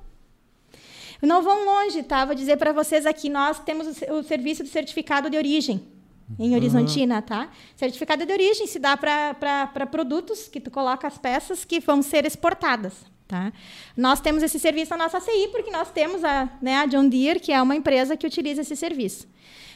[1.20, 2.24] Não vão longe, tá?
[2.24, 5.93] Vou dizer para vocês aqui, nós temos o, o, serviço de certificado de origem
[6.38, 6.56] em uhum.
[6.56, 7.50] Horizontina, tá?
[7.76, 12.24] Certificado de origem se dá para produtos que tu coloca as peças que vão ser
[12.24, 12.94] exportadas.
[13.26, 13.52] Tá?
[13.96, 17.40] Nós temos esse serviço na nossa CI, porque nós temos a, né, a John Deere,
[17.40, 19.26] que é uma empresa que utiliza esse serviço.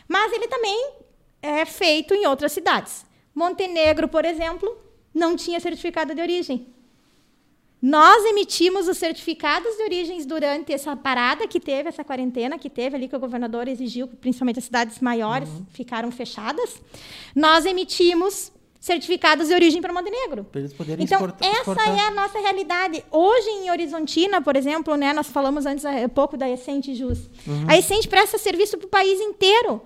[0.07, 0.93] Mas ele também
[1.41, 3.07] é feito em outras cidades.
[3.35, 4.77] Montenegro, por exemplo,
[5.15, 6.67] não tinha certificado de origem.
[7.81, 12.97] Nós emitimos os certificados de origens durante essa parada que teve, essa quarentena que teve
[12.97, 15.65] ali, que o governador exigiu, principalmente as cidades maiores uhum.
[15.71, 16.83] ficaram fechadas.
[17.35, 18.51] Nós emitimos
[18.81, 20.45] certificados de origem para Montenegro.
[20.45, 21.99] Para eles poderem então, exportar, essa exportar.
[21.99, 23.05] é a nossa realidade.
[23.11, 27.29] Hoje, em Horizontina, por exemplo, né, nós falamos antes um eh, pouco da Essente Jus.
[27.47, 27.67] Uhum.
[27.69, 29.83] A Essente presta serviço para o país inteiro.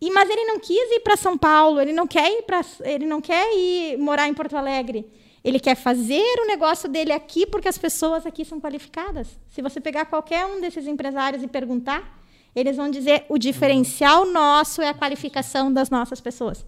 [0.00, 3.06] E, mas ele não quis ir para São Paulo, ele não quer ir para, ele
[3.06, 5.06] não quer ir morar em Porto Alegre.
[5.46, 9.28] Ele quer fazer o negócio dele aqui porque as pessoas aqui são qualificadas.
[9.48, 12.20] Se você pegar qualquer um desses empresários e perguntar,
[12.52, 16.66] eles vão dizer o diferencial nosso é a qualificação das nossas pessoas.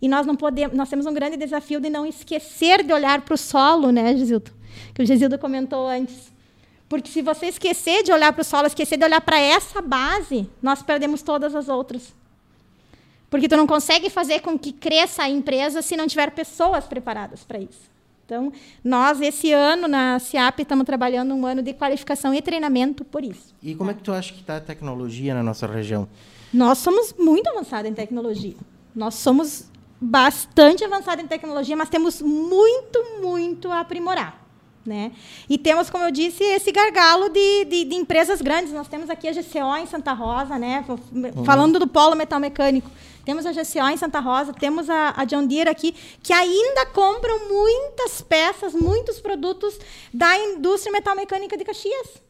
[0.00, 3.34] E nós não podemos, nós temos um grande desafio de não esquecer de olhar para
[3.34, 4.52] o solo, né, Gisildo?
[4.94, 6.32] Que o Gisildo comentou antes.
[6.88, 10.48] Porque se você esquecer de olhar para o solo, esquecer de olhar para essa base,
[10.62, 12.14] nós perdemos todas as outras.
[13.28, 17.42] Porque tu não consegue fazer com que cresça a empresa se não tiver pessoas preparadas
[17.42, 17.89] para isso.
[18.30, 18.52] Então,
[18.84, 23.52] nós, esse ano, na CIAP, estamos trabalhando um ano de qualificação e treinamento por isso.
[23.60, 26.06] E como é que tu acha que está a tecnologia na nossa região?
[26.54, 28.54] Nós somos muito avançados em tecnologia.
[28.94, 29.68] Nós somos
[30.00, 34.39] bastante avançada em tecnologia, mas temos muito, muito a aprimorar.
[34.84, 35.12] Né?
[35.48, 38.72] E temos, como eu disse, esse gargalo de, de, de empresas grandes.
[38.72, 40.84] Nós temos aqui a GCO em Santa Rosa, né?
[40.88, 41.44] Uhum.
[41.44, 42.90] falando do polo metal mecânico.
[43.24, 47.48] Temos a GCO em Santa Rosa, temos a, a John Deere aqui, que ainda compram
[47.48, 49.78] muitas peças, muitos produtos
[50.12, 52.22] da indústria metal mecânica de Caxias.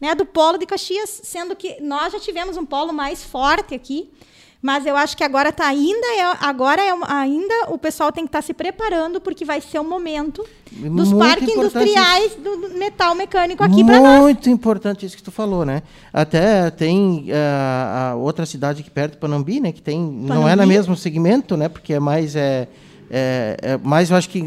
[0.00, 0.14] Né?
[0.14, 4.12] Do polo de Caxias, sendo que nós já tivemos um polo mais forte aqui.
[4.60, 8.28] Mas eu acho que agora tá ainda é, agora é ainda o pessoal tem que
[8.28, 13.14] estar tá se preparando porque vai ser o momento dos Muito parques industriais do metal
[13.14, 14.20] mecânico aqui para nós.
[14.20, 15.84] Muito importante isso que tu falou, né?
[16.12, 19.70] Até tem uh, a outra cidade aqui perto, Panambi, né?
[19.70, 20.28] Que tem Panambi.
[20.28, 21.68] não é no mesmo segmento, né?
[21.68, 22.66] Porque é mais é,
[23.08, 24.42] é, é mais eu acho que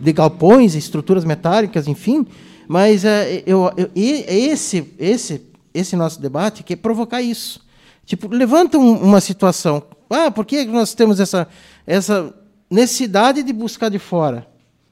[0.00, 2.26] de galpões, estruturas metálicas, enfim.
[2.66, 7.67] Mas é, eu, eu, esse esse esse nosso debate que é provocar isso
[8.08, 9.82] Tipo, levanta um, uma situação.
[10.08, 11.46] Ah, por que nós temos essa,
[11.86, 12.34] essa
[12.70, 14.48] necessidade de buscar de fora?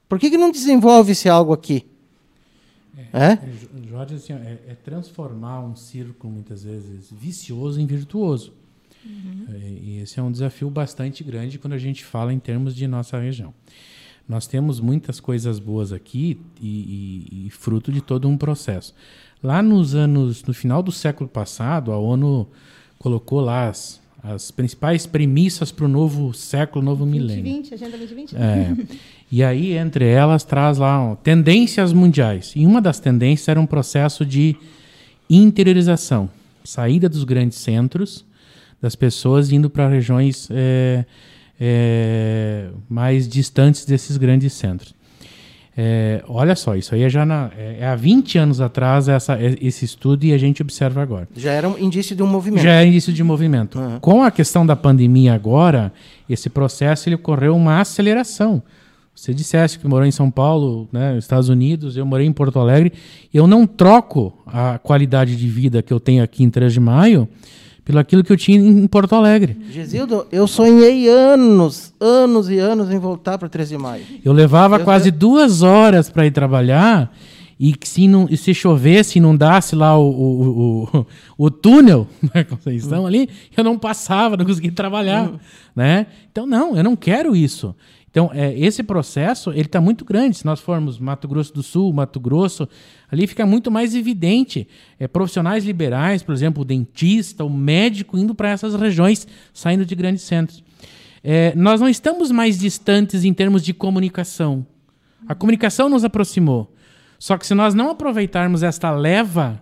[0.07, 1.87] Por que, que não desenvolve-se algo aqui?
[3.11, 3.31] É, é?
[3.31, 3.39] é
[3.89, 8.53] Jorge, assim, é, é, transformar um círculo, muitas vezes, vicioso em virtuoso.
[9.03, 9.45] Uhum.
[9.49, 12.85] É, e esse é um desafio bastante grande quando a gente fala em termos de
[12.87, 13.51] nossa região.
[14.29, 18.93] Nós temos muitas coisas boas aqui e, e, e fruto de todo um processo.
[19.41, 22.47] Lá nos anos, no final do século passado, a ONU
[22.97, 27.63] colocou lá as, as principais premissas para o novo século, novo 2020, milênio.
[27.63, 28.35] 2020, Agenda 2020.
[28.35, 28.97] É.
[29.31, 32.53] e aí, entre elas, traz lá ó, tendências mundiais.
[32.55, 34.55] E uma das tendências era um processo de
[35.29, 36.29] interiorização,
[36.63, 38.25] saída dos grandes centros,
[38.81, 41.05] das pessoas indo para regiões é,
[41.59, 44.96] é, mais distantes desses grandes centros.
[45.79, 49.39] É, olha só, isso aí é já na, é, é há 20 anos atrás essa,
[49.39, 51.29] é, esse estudo e a gente observa agora.
[51.37, 52.63] Já era um indício de um movimento.
[52.63, 53.77] Já é indício de movimento.
[53.77, 53.99] Uhum.
[53.99, 55.93] Com a questão da pandemia agora,
[56.27, 58.63] esse processo ele ocorreu uma aceleração.
[59.13, 62.91] Você dissesse que morou em São Paulo, né, Estados Unidos, eu morei em Porto Alegre.
[63.31, 67.29] Eu não troco a qualidade de vida que eu tenho aqui em 3 de Maio
[67.87, 69.55] pelo aquilo que eu tinha em Porto Alegre.
[69.71, 74.03] Gesildo, eu sonhei anos, anos e anos em voltar para 13 de maio.
[74.25, 77.15] Eu levava eu quase duas horas para ir trabalhar
[77.57, 81.07] e que se, não, se chovesse, inundasse lá o, o, o,
[81.37, 83.07] o túnel, né, Conceição uhum.
[83.07, 85.29] ali, eu não passava, não conseguia trabalhar.
[85.29, 85.39] Uhum.
[85.73, 86.07] Né?
[86.29, 87.73] Então, não, eu não quero isso.
[88.17, 90.37] Então, é, esse processo ele está muito grande.
[90.37, 92.67] Se nós formos Mato Grosso do Sul, Mato Grosso,
[93.11, 94.67] ali fica muito mais evidente.
[94.99, 99.93] É, profissionais liberais, por exemplo, o dentista, o médico indo para essas regiões, saindo de
[99.93, 100.63] grandes centros.
[101.23, 104.65] É, nós não estamos mais distantes em termos de comunicação.
[105.27, 106.73] A comunicação nos aproximou.
[107.19, 109.61] Só que se nós não aproveitarmos esta leva,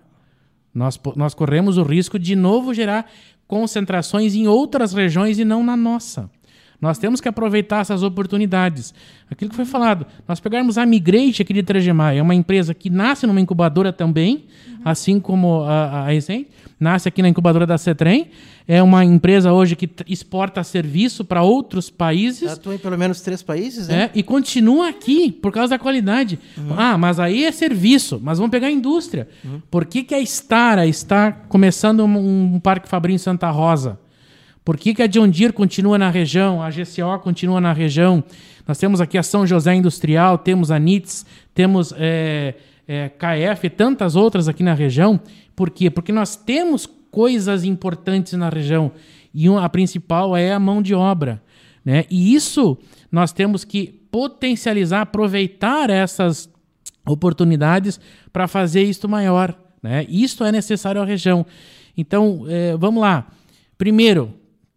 [0.72, 3.04] nós, nós corremos o risco de novo gerar
[3.46, 6.30] concentrações em outras regiões e não na nossa.
[6.80, 8.94] Nós temos que aproveitar essas oportunidades.
[9.30, 12.90] Aquilo que foi falado, nós pegarmos a Migrate aqui de Trajemar, é uma empresa que
[12.90, 14.80] nasce numa incubadora também, uhum.
[14.84, 18.30] assim como a, a Recente, nasce aqui na incubadora da Cetrem,
[18.68, 22.50] é uma empresa hoje que exporta serviço para outros países.
[22.50, 24.04] Atua em pelo menos três países, né?
[24.04, 26.38] É, e continua aqui por causa da qualidade.
[26.58, 26.74] Uhum.
[26.76, 29.28] Ah, mas aí é serviço, mas vamos pegar a indústria.
[29.44, 29.62] Uhum.
[29.70, 33.98] Por que, que a Stara está começando um, um parque Fabrinho em Santa Rosa?
[34.66, 38.24] Por que, que a John Deere continua na região, a GCO continua na região?
[38.66, 42.52] Nós temos aqui a São José Industrial, temos a NITS, temos é,
[42.88, 45.20] é, KF e tantas outras aqui na região.
[45.54, 45.88] Por quê?
[45.88, 48.90] Porque nós temos coisas importantes na região
[49.32, 51.40] e a principal é a mão de obra.
[51.84, 52.04] Né?
[52.10, 52.76] E isso
[53.08, 56.50] nós temos que potencializar, aproveitar essas
[57.06, 58.00] oportunidades
[58.32, 59.56] para fazer isto maior.
[59.80, 60.04] Né?
[60.08, 61.46] Isto é necessário à região.
[61.96, 63.28] Então, é, vamos lá.
[63.78, 64.34] Primeiro,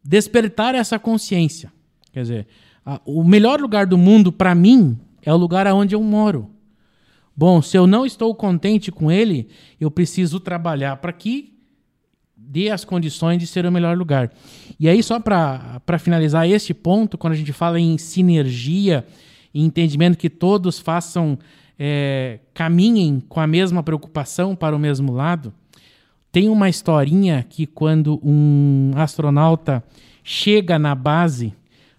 [0.09, 1.71] despertar essa consciência.
[2.11, 2.47] Quer dizer,
[2.83, 6.49] a, o melhor lugar do mundo para mim é o lugar onde eu moro.
[7.37, 9.49] Bom, se eu não estou contente com ele,
[9.79, 11.53] eu preciso trabalhar para que
[12.35, 14.31] dê as condições de ser o melhor lugar.
[14.79, 19.05] E aí, só para finalizar este ponto, quando a gente fala em sinergia
[19.53, 21.37] e entendimento que todos façam,
[21.77, 25.53] é, caminhem com a mesma preocupação para o mesmo lado,
[26.31, 29.83] tem uma historinha que quando um astronauta
[30.23, 31.53] chega na base,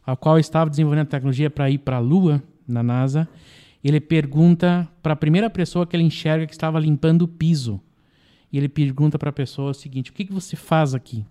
[0.06, 3.28] a qual estava desenvolvendo tecnologia para ir para a Lua, na NASA,
[3.82, 7.80] ele pergunta para a primeira pessoa que ele enxerga que estava limpando o piso.
[8.52, 11.24] E ele pergunta para a pessoa o seguinte: O que, que você faz aqui?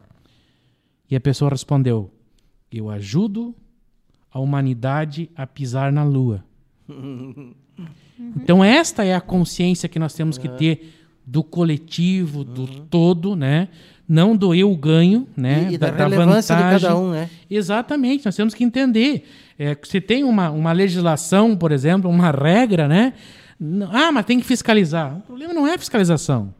[1.09, 2.11] E a pessoa respondeu:
[2.71, 3.55] Eu ajudo
[4.31, 6.43] a humanidade a pisar na Lua.
[8.35, 10.98] Então, esta é a consciência que nós temos que ter
[11.29, 12.85] do coletivo, do uhum.
[12.89, 13.67] todo, né?
[14.07, 15.67] Não do eu ganho, né?
[15.69, 16.79] E, e da, da, relevância vantagem.
[16.79, 17.29] de cada um, né?
[17.47, 19.29] Exatamente, nós temos que entender.
[19.57, 23.13] É, se tem uma, uma legislação, por exemplo, uma regra, né?
[23.91, 25.17] Ah, mas tem que fiscalizar.
[25.17, 26.51] O problema não é a fiscalização.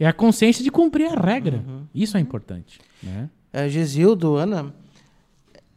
[0.00, 1.62] É a consciência de cumprir a regra.
[1.66, 1.82] Uhum.
[1.94, 2.80] Isso é importante.
[3.02, 3.28] Né?
[3.52, 4.72] É, Gesildo, Ana,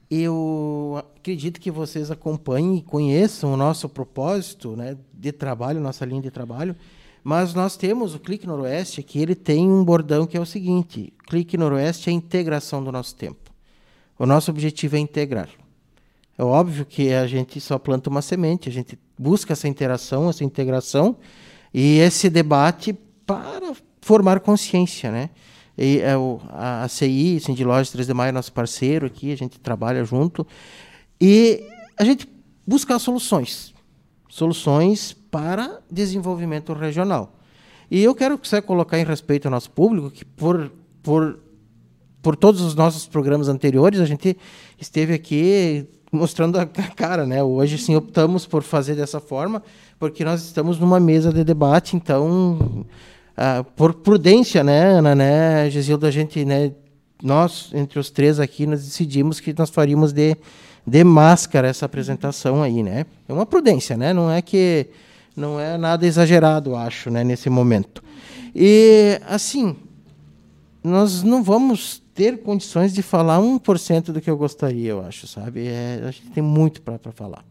[0.09, 6.21] eu acredito que vocês acompanhem e conheçam o nosso propósito né, de trabalho, nossa linha
[6.21, 6.73] de trabalho.
[7.27, 11.11] Mas nós temos o Clique Noroeste, que ele tem um bordão que é o seguinte:
[11.27, 13.51] Clique Noroeste é a integração do nosso tempo.
[14.17, 15.49] O nosso objetivo é integrar.
[16.37, 20.45] É óbvio que a gente só planta uma semente, a gente busca essa interação, essa
[20.45, 21.17] integração
[21.73, 25.29] e esse debate para formar consciência, né?
[25.77, 29.35] E, é, o, a, a CI, Cindy Lojas 3 de Maio, nosso parceiro aqui, a
[29.35, 30.47] gente trabalha junto
[31.19, 31.61] e
[31.97, 32.25] a gente
[32.65, 33.73] busca soluções,
[34.29, 37.33] soluções para desenvolvimento regional.
[37.89, 40.71] E eu quero que você colocar em respeito ao nosso público que por,
[41.01, 41.39] por,
[42.21, 44.37] por todos os nossos programas anteriores a gente
[44.79, 46.65] esteve aqui mostrando a
[46.95, 47.43] cara, né?
[47.43, 49.63] Hoje sim optamos por fazer dessa forma
[49.99, 52.85] porque nós estamos numa mesa de debate, então
[53.37, 56.71] uh, por prudência, né, Ana, né, Gisildo, a gente, né,
[57.21, 60.37] nós entre os três aqui nós decidimos que nós faríamos de
[60.87, 63.05] de máscara essa apresentação aí, né?
[63.27, 64.13] É uma prudência, né?
[64.13, 64.87] Não é que
[65.35, 68.01] não é nada exagerado, acho, né, nesse momento.
[68.55, 69.75] E, assim,
[70.81, 75.67] nós não vamos ter condições de falar 1% do que eu gostaria, eu acho, sabe?
[75.67, 77.45] É, a gente tem muito para falar.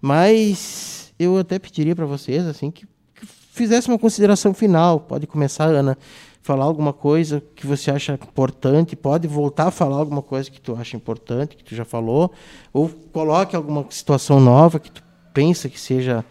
[0.00, 5.00] Mas eu até pediria para vocês, assim, que, que fizesse uma consideração final.
[5.00, 5.98] Pode começar, Ana,
[6.42, 10.74] falar alguma coisa que você acha importante, pode voltar a falar alguma coisa que tu
[10.74, 12.32] acha importante, que tu já falou,
[12.72, 16.24] ou coloque alguma situação nova que tu pensa que seja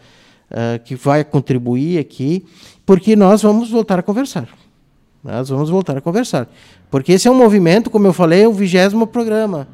[0.50, 2.44] uh, que vai contribuir aqui,
[2.84, 4.48] porque nós vamos voltar a conversar.
[5.24, 6.48] Nós vamos voltar a conversar.
[6.90, 9.66] Porque esse é um movimento, como eu falei, é o vigésimo programa,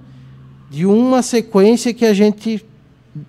[0.70, 2.64] de uma sequência que a gente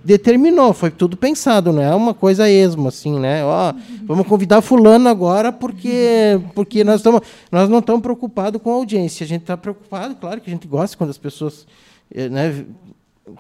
[0.04, 3.44] determinou, foi tudo pensado, não é uma coisa esmo, assim, né?
[3.44, 3.74] Ó,
[4.04, 7.22] vamos convidar fulano agora porque, porque nós, tamo,
[7.52, 9.24] nós não estamos preocupados com a audiência.
[9.24, 11.68] A gente está preocupado, claro que a gente gosta quando as pessoas
[12.14, 12.66] eh, né,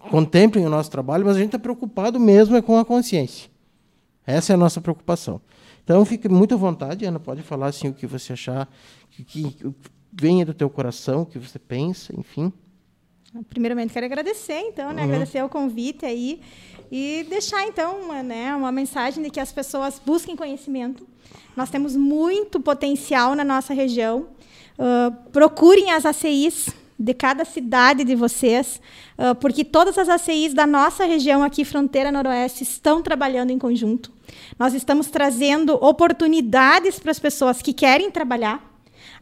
[0.09, 3.49] contemplem o nosso trabalho, mas a gente está preocupado mesmo é com a consciência.
[4.25, 5.41] Essa é a nossa preocupação.
[5.83, 8.69] Então, fique muito à vontade, Ana, pode falar assim, o que você achar,
[9.09, 9.55] que, que
[10.13, 12.53] venha do teu coração, o que você pensa, enfim.
[13.49, 15.03] Primeiramente, quero agradecer, então, né?
[15.03, 15.09] Uhum.
[15.09, 16.41] Agradecer o convite aí
[16.91, 21.07] e deixar, então, uma, né, uma mensagem de que as pessoas busquem conhecimento.
[21.55, 24.27] Nós temos muito potencial na nossa região.
[24.77, 28.81] Uh, procurem as ACIs de cada cidade de vocês,
[29.17, 34.11] uh, porque todas as ACIs da nossa região aqui, fronteira noroeste, estão trabalhando em conjunto.
[34.57, 38.63] Nós estamos trazendo oportunidades para as pessoas que querem trabalhar,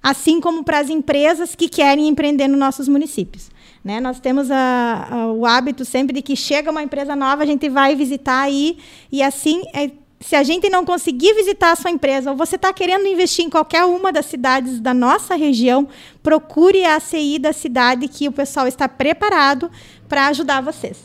[0.02, 3.50] assim como para as empresas que querem empreender nos nossos municípios.
[3.88, 4.02] Né?
[4.02, 7.70] Nós temos a, a, o hábito sempre de que chega uma empresa nova, a gente
[7.70, 8.80] vai visitar aí,
[9.10, 12.74] e assim, é, se a gente não conseguir visitar a sua empresa, ou você está
[12.74, 15.88] querendo investir em qualquer uma das cidades da nossa região,
[16.22, 19.72] procure a ACI da cidade que o pessoal está preparado
[20.10, 20.98] para ajudar vocês.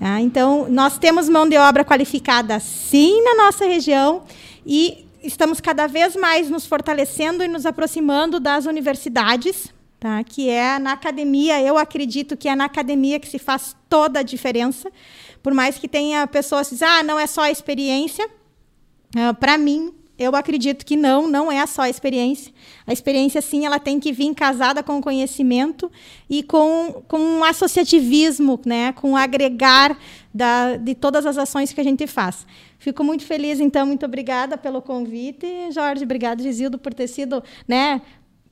[0.00, 0.20] Tá?
[0.20, 4.24] então, nós temos mão de obra qualificada sim na nossa região
[4.66, 9.72] e estamos cada vez mais nos fortalecendo e nos aproximando das universidades,
[10.04, 10.22] tá?
[10.22, 14.22] que é na academia, eu acredito que é na academia que se faz toda a
[14.22, 14.92] diferença.
[15.42, 18.28] Por mais que tenha pessoas que dizem, ah, não é só a experiência.
[19.16, 22.52] Uh, Para mim, eu acredito que não, não é só a experiência.
[22.86, 25.90] A experiência, sim, ela tem que vir casada com o conhecimento
[26.28, 28.92] e com, com um associativismo, né?
[28.92, 29.98] com agregar
[30.34, 32.46] da, de todas as ações que a gente faz.
[32.78, 38.02] Fico muito feliz, então, muito obrigada pelo convite, Jorge, obrigado, Gisildo, por ter sido né,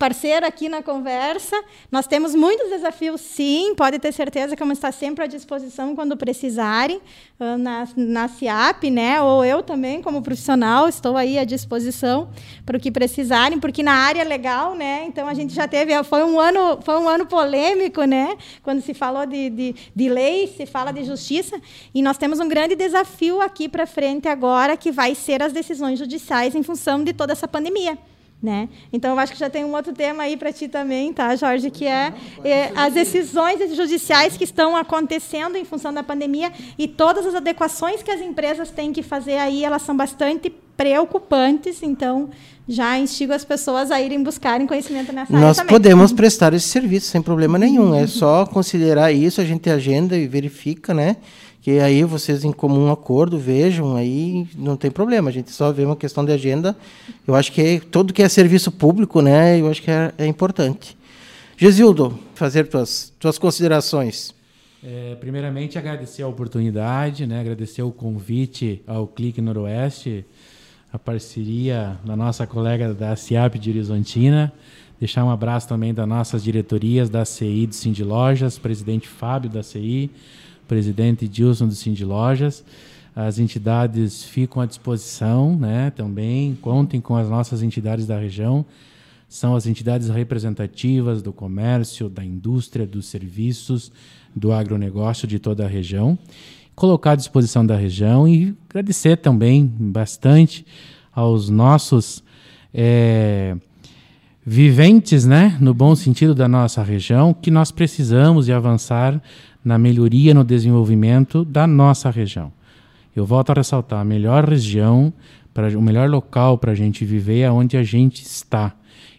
[0.02, 1.54] parceiro aqui na conversa.
[1.88, 6.16] Nós temos muitos desafios, sim, pode ter certeza que vamos estar sempre à disposição quando
[6.16, 7.00] precisarem
[7.38, 9.22] ah, na, na CIAP, né?
[9.22, 12.30] Ou eu também, como profissional, estou aí à disposição
[12.66, 15.04] para o que precisarem, porque na área legal, né?
[15.06, 18.36] Então a gente já teve, foi um ano, foi um ano polêmico, né?
[18.60, 21.60] Quando se falou de, de, de lei, se fala de justiça,
[21.94, 25.96] e nós temos um grande desafio aqui para frente agora, que vai ser as decisões
[25.96, 27.96] judiciais em função de toda essa pandemia.
[28.42, 28.68] Né?
[28.92, 31.70] Então, eu acho que já tem um outro tema aí para ti também, tá, Jorge,
[31.70, 32.12] que é,
[32.42, 38.02] é, as decisões judiciais que estão acontecendo em função da pandemia e todas as adequações
[38.02, 42.30] que as empresas têm que fazer aí, elas são bastante preocupantes, então
[42.66, 46.66] já instigo as pessoas a irem buscarem conhecimento nessa Nós área Nós podemos prestar esse
[46.66, 51.16] serviço sem problema nenhum, é só considerar isso, a gente agenda e verifica, né?
[51.62, 55.84] Que aí vocês em comum acordo vejam, aí não tem problema, a gente só vê
[55.84, 56.76] uma questão de agenda.
[57.24, 60.98] Eu acho que tudo que é serviço público, né, eu acho que é, é importante.
[61.56, 64.34] Gesildo, fazer tuas, tuas considerações.
[64.82, 70.24] É, primeiramente, agradecer a oportunidade, né, agradecer o convite ao Clique Noroeste,
[70.92, 74.52] a parceria da nossa colega da CIAP de Horizontina,
[74.98, 79.62] deixar um abraço também das nossas diretorias da CI do Cindy Lojas, presidente Fábio da
[79.62, 80.10] CI,
[80.72, 82.64] presidente Dilson do Cindy Lojas.
[83.14, 88.64] As entidades ficam à disposição né, também, contem com as nossas entidades da região.
[89.28, 93.92] São as entidades representativas do comércio, da indústria, dos serviços,
[94.34, 96.18] do agronegócio de toda a região.
[96.74, 100.64] Colocar à disposição da região e agradecer também bastante
[101.14, 102.24] aos nossos
[102.72, 103.58] é,
[104.42, 109.20] viventes, né, no bom sentido da nossa região, que nós precisamos de avançar
[109.64, 112.52] na melhoria, no desenvolvimento da nossa região.
[113.14, 115.12] Eu volto a ressaltar: a melhor região,
[115.52, 118.74] pra, o melhor local para a gente viver é onde a gente está.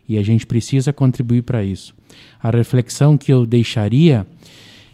[0.07, 1.95] E a gente precisa contribuir para isso.
[2.41, 4.27] A reflexão que eu deixaria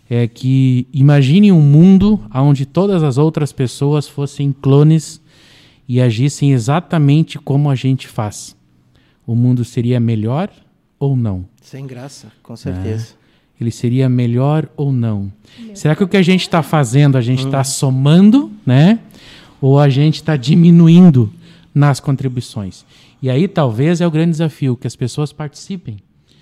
[0.10, 5.22] é que imagine um mundo onde todas as outras pessoas fossem clones
[5.88, 8.56] e agissem exatamente como a gente faz.
[9.26, 10.52] O mundo seria melhor
[11.00, 11.46] ou não?
[11.62, 13.16] Sem graça, com certeza.
[13.16, 13.19] É
[13.60, 15.32] ele seria melhor ou não?
[15.74, 17.66] Será que o que a gente está fazendo, a gente está hum.
[17.66, 19.00] somando, né?
[19.62, 21.32] Ou a gente está diminuindo
[21.74, 22.86] nas contribuições?
[23.22, 25.98] E aí talvez é o grande desafio, que as pessoas participem.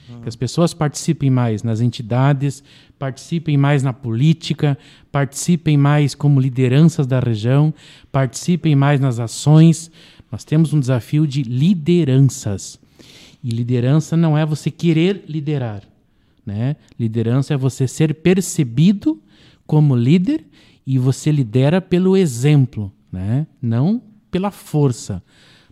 [0.09, 0.21] Hum.
[0.21, 2.63] Que as pessoas participem mais nas entidades,
[2.99, 4.77] participem mais na política,
[5.11, 7.73] participem mais como lideranças da região,
[8.11, 9.89] participem mais nas ações.
[10.31, 12.79] Nós temos um desafio de lideranças.
[13.43, 15.81] E liderança não é você querer liderar.
[16.47, 16.77] Né?
[16.97, 19.21] Liderança é você ser percebido
[19.65, 20.45] como líder
[20.85, 23.45] e você lidera pelo exemplo, né?
[23.61, 24.01] não
[24.31, 25.21] pela força,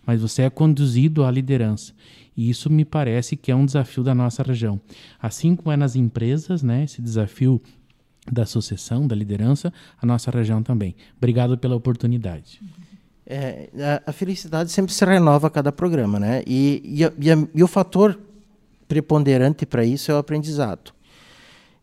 [0.06, 1.94] mas você é conduzido à liderança.
[2.36, 4.78] E isso me parece que é um desafio da nossa região.
[5.18, 6.84] Assim como é nas empresas, né?
[6.84, 7.58] esse desafio
[8.30, 10.94] da sucessão, da liderança, a nossa região também.
[11.16, 12.60] Obrigado pela oportunidade.
[13.24, 13.70] É,
[14.04, 16.42] a, a, felicidade sempre se renova a cada programa, né?
[16.46, 18.25] E, e, e, a, e o fator
[18.88, 20.92] preponderante para isso é o aprendizado.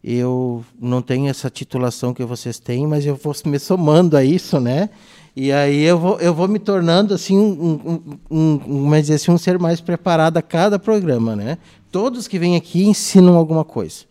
[0.04, 4.60] Eu não tenho essa titulação que vocês têm, mas eu vou me somando a isso,
[4.60, 4.90] né?
[5.36, 9.38] E aí eu vou, eu vou me tornando assim um, um, um, um, assim, um
[9.38, 11.58] ser mais preparado a cada programa, né?
[11.90, 14.04] Todos que vêm aqui ensinam alguma coisa.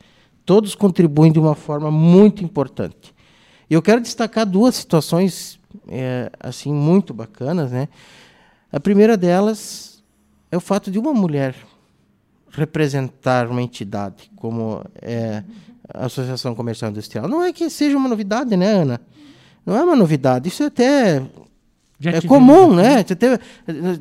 [0.47, 3.15] Todos contribuem de uma forma muito importante.
[3.69, 7.89] Eu quero destacar duas situações é, assim muito bacanas, né?
[8.73, 10.03] A primeira delas
[10.51, 11.55] é o fato de uma mulher
[12.53, 15.43] representar uma entidade como é
[15.93, 17.27] a Associação Comercial Industrial.
[17.27, 19.01] Não é que seja uma novidade, né, Ana?
[19.65, 20.49] Não é uma novidade.
[20.49, 21.23] Isso é até
[21.99, 23.03] Já é comum, né?
[23.03, 23.39] Teve,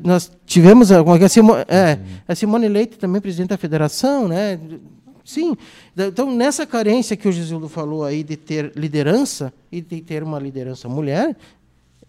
[0.02, 4.58] nós tivemos a, a, Simone, é, a Simone Leite também presidente da federação, né?
[5.24, 5.56] Sim.
[5.96, 10.38] Então, nessa carência que o Gisildo falou aí de ter liderança e de ter uma
[10.38, 11.36] liderança mulher,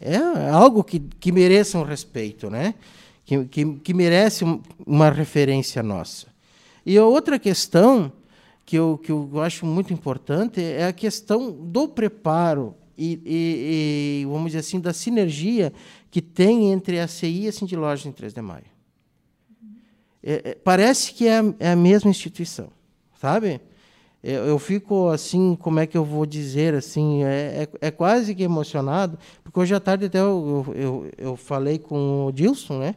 [0.02, 0.18] é
[0.52, 2.74] algo que, que mereça um respeito, né?
[3.26, 4.44] que, que, que merece
[4.86, 6.28] uma referência nossa.
[6.86, 8.12] E a outra questão
[8.66, 14.26] que eu, que eu acho muito importante é a questão do preparo e, e, e
[14.26, 15.74] vamos dizer assim, da sinergia
[16.12, 18.66] que tem entre a CI e a Cindy em 3 de Maio.
[20.22, 22.70] É, é, parece que é a, é a mesma instituição
[23.24, 23.62] sabe?
[24.22, 28.36] Eu, eu, fico assim, como é que eu vou dizer, assim, é, é, é quase
[28.36, 32.96] que emocionado, porque hoje à tarde até eu, eu, eu falei com o Dilson, né?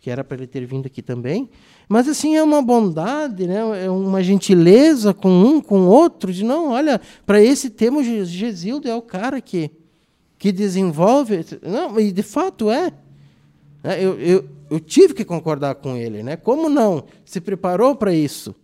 [0.00, 1.48] que era para ele ter vindo aqui também,
[1.90, 3.84] mas assim é uma bondade, né?
[3.84, 8.88] É uma gentileza com um, com outro, de não, olha, para esse tema o Gesildo
[8.88, 9.70] é o cara que
[10.38, 12.90] que desenvolve, não, e de fato é.
[13.84, 16.34] é eu, eu, eu tive que concordar com ele, né?
[16.34, 17.04] Como não?
[17.26, 18.54] Se preparou para isso?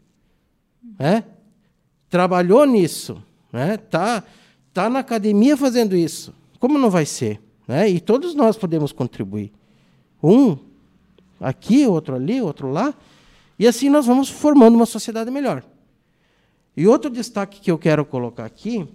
[0.98, 1.24] né?
[2.08, 3.22] trabalhou nisso,
[3.52, 3.76] né?
[3.76, 4.22] tá,
[4.72, 6.32] tá na academia fazendo isso.
[6.58, 7.40] Como não vai ser?
[7.66, 7.88] Né?
[7.90, 9.52] E todos nós podemos contribuir.
[10.22, 10.56] Um
[11.40, 12.94] aqui, outro ali, outro lá.
[13.58, 15.64] E assim nós vamos formando uma sociedade melhor.
[16.76, 18.86] E outro destaque que eu quero colocar aqui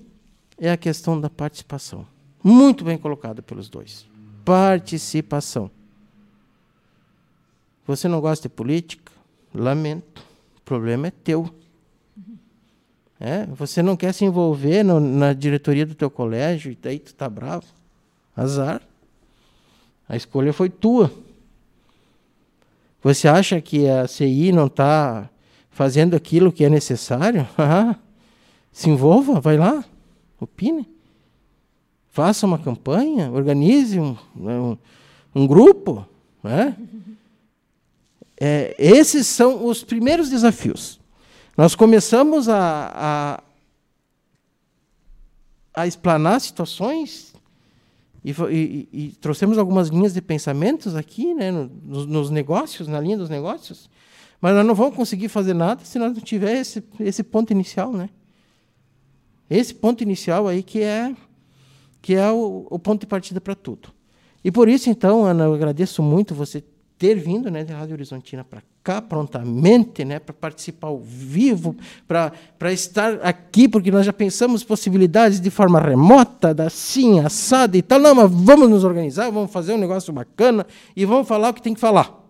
[0.58, 2.06] é a questão da participação.
[2.44, 4.08] Muito bem colocada pelos dois.
[4.46, 5.70] Participação.
[7.88, 9.12] Você não gosta de política?
[9.54, 10.24] Lamento.
[10.58, 11.50] O problema é teu.
[13.20, 17.14] É, você não quer se envolver no, na diretoria do teu colégio e daí tu
[17.14, 17.66] tá bravo.
[18.36, 18.82] Azar.
[20.08, 21.12] A escolha foi tua.
[23.04, 25.30] Você acha que a CI não está
[25.72, 27.48] fazendo aquilo que é necessário?
[28.72, 29.84] se envolva, vai lá,
[30.40, 30.88] opine.
[32.10, 34.78] Faça uma campanha, organize um, um,
[35.34, 36.06] um grupo.
[36.44, 36.76] Né?
[38.40, 41.00] É, esses são os primeiros desafios.
[41.58, 43.44] Nós começamos a, a,
[45.82, 47.31] a explanar situações
[48.24, 53.18] e, e, e, trouxemos algumas linhas de pensamentos aqui, né, nos, nos, negócios, na linha
[53.18, 53.90] dos negócios,
[54.40, 57.92] mas nós não vamos conseguir fazer nada se nós não tiver esse, esse ponto inicial,
[57.92, 58.10] né?
[59.50, 61.16] Esse ponto inicial aí que é
[62.02, 63.90] que é o, o ponto de partida para tudo.
[64.44, 66.64] E por isso, então, Ana, eu agradeço muito você
[67.02, 71.76] ter vindo né, da Rádio Horizontina para cá prontamente, né, para participar ao vivo,
[72.08, 77.98] para estar aqui, porque nós já pensamos possibilidades de forma remota, assim, assada e tal.
[77.98, 80.64] Não, mas vamos nos organizar, vamos fazer um negócio bacana
[80.96, 82.24] e vamos falar o que tem que falar.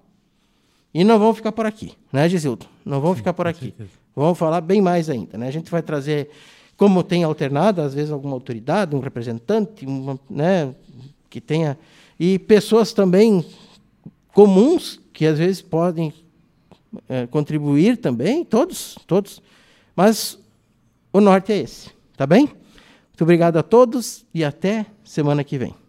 [0.93, 2.65] E não vamos ficar por aqui, né, Gisildo?
[2.85, 3.73] Não vamos ficar por aqui.
[4.15, 5.37] Vamos falar bem mais ainda.
[5.37, 5.49] Né?
[5.49, 6.29] A gente vai trazer,
[6.77, 10.73] como tem alternado, às vezes alguma autoridade, um representante, uma, né,
[11.29, 11.77] que tenha.
[12.17, 13.45] E pessoas também
[14.33, 16.13] comuns que às vezes podem
[17.07, 19.41] é, contribuir também, todos, todos.
[19.95, 20.39] Mas
[21.11, 22.45] o norte é esse, tá bem?
[22.45, 25.80] Muito obrigado a todos e até semana que vem.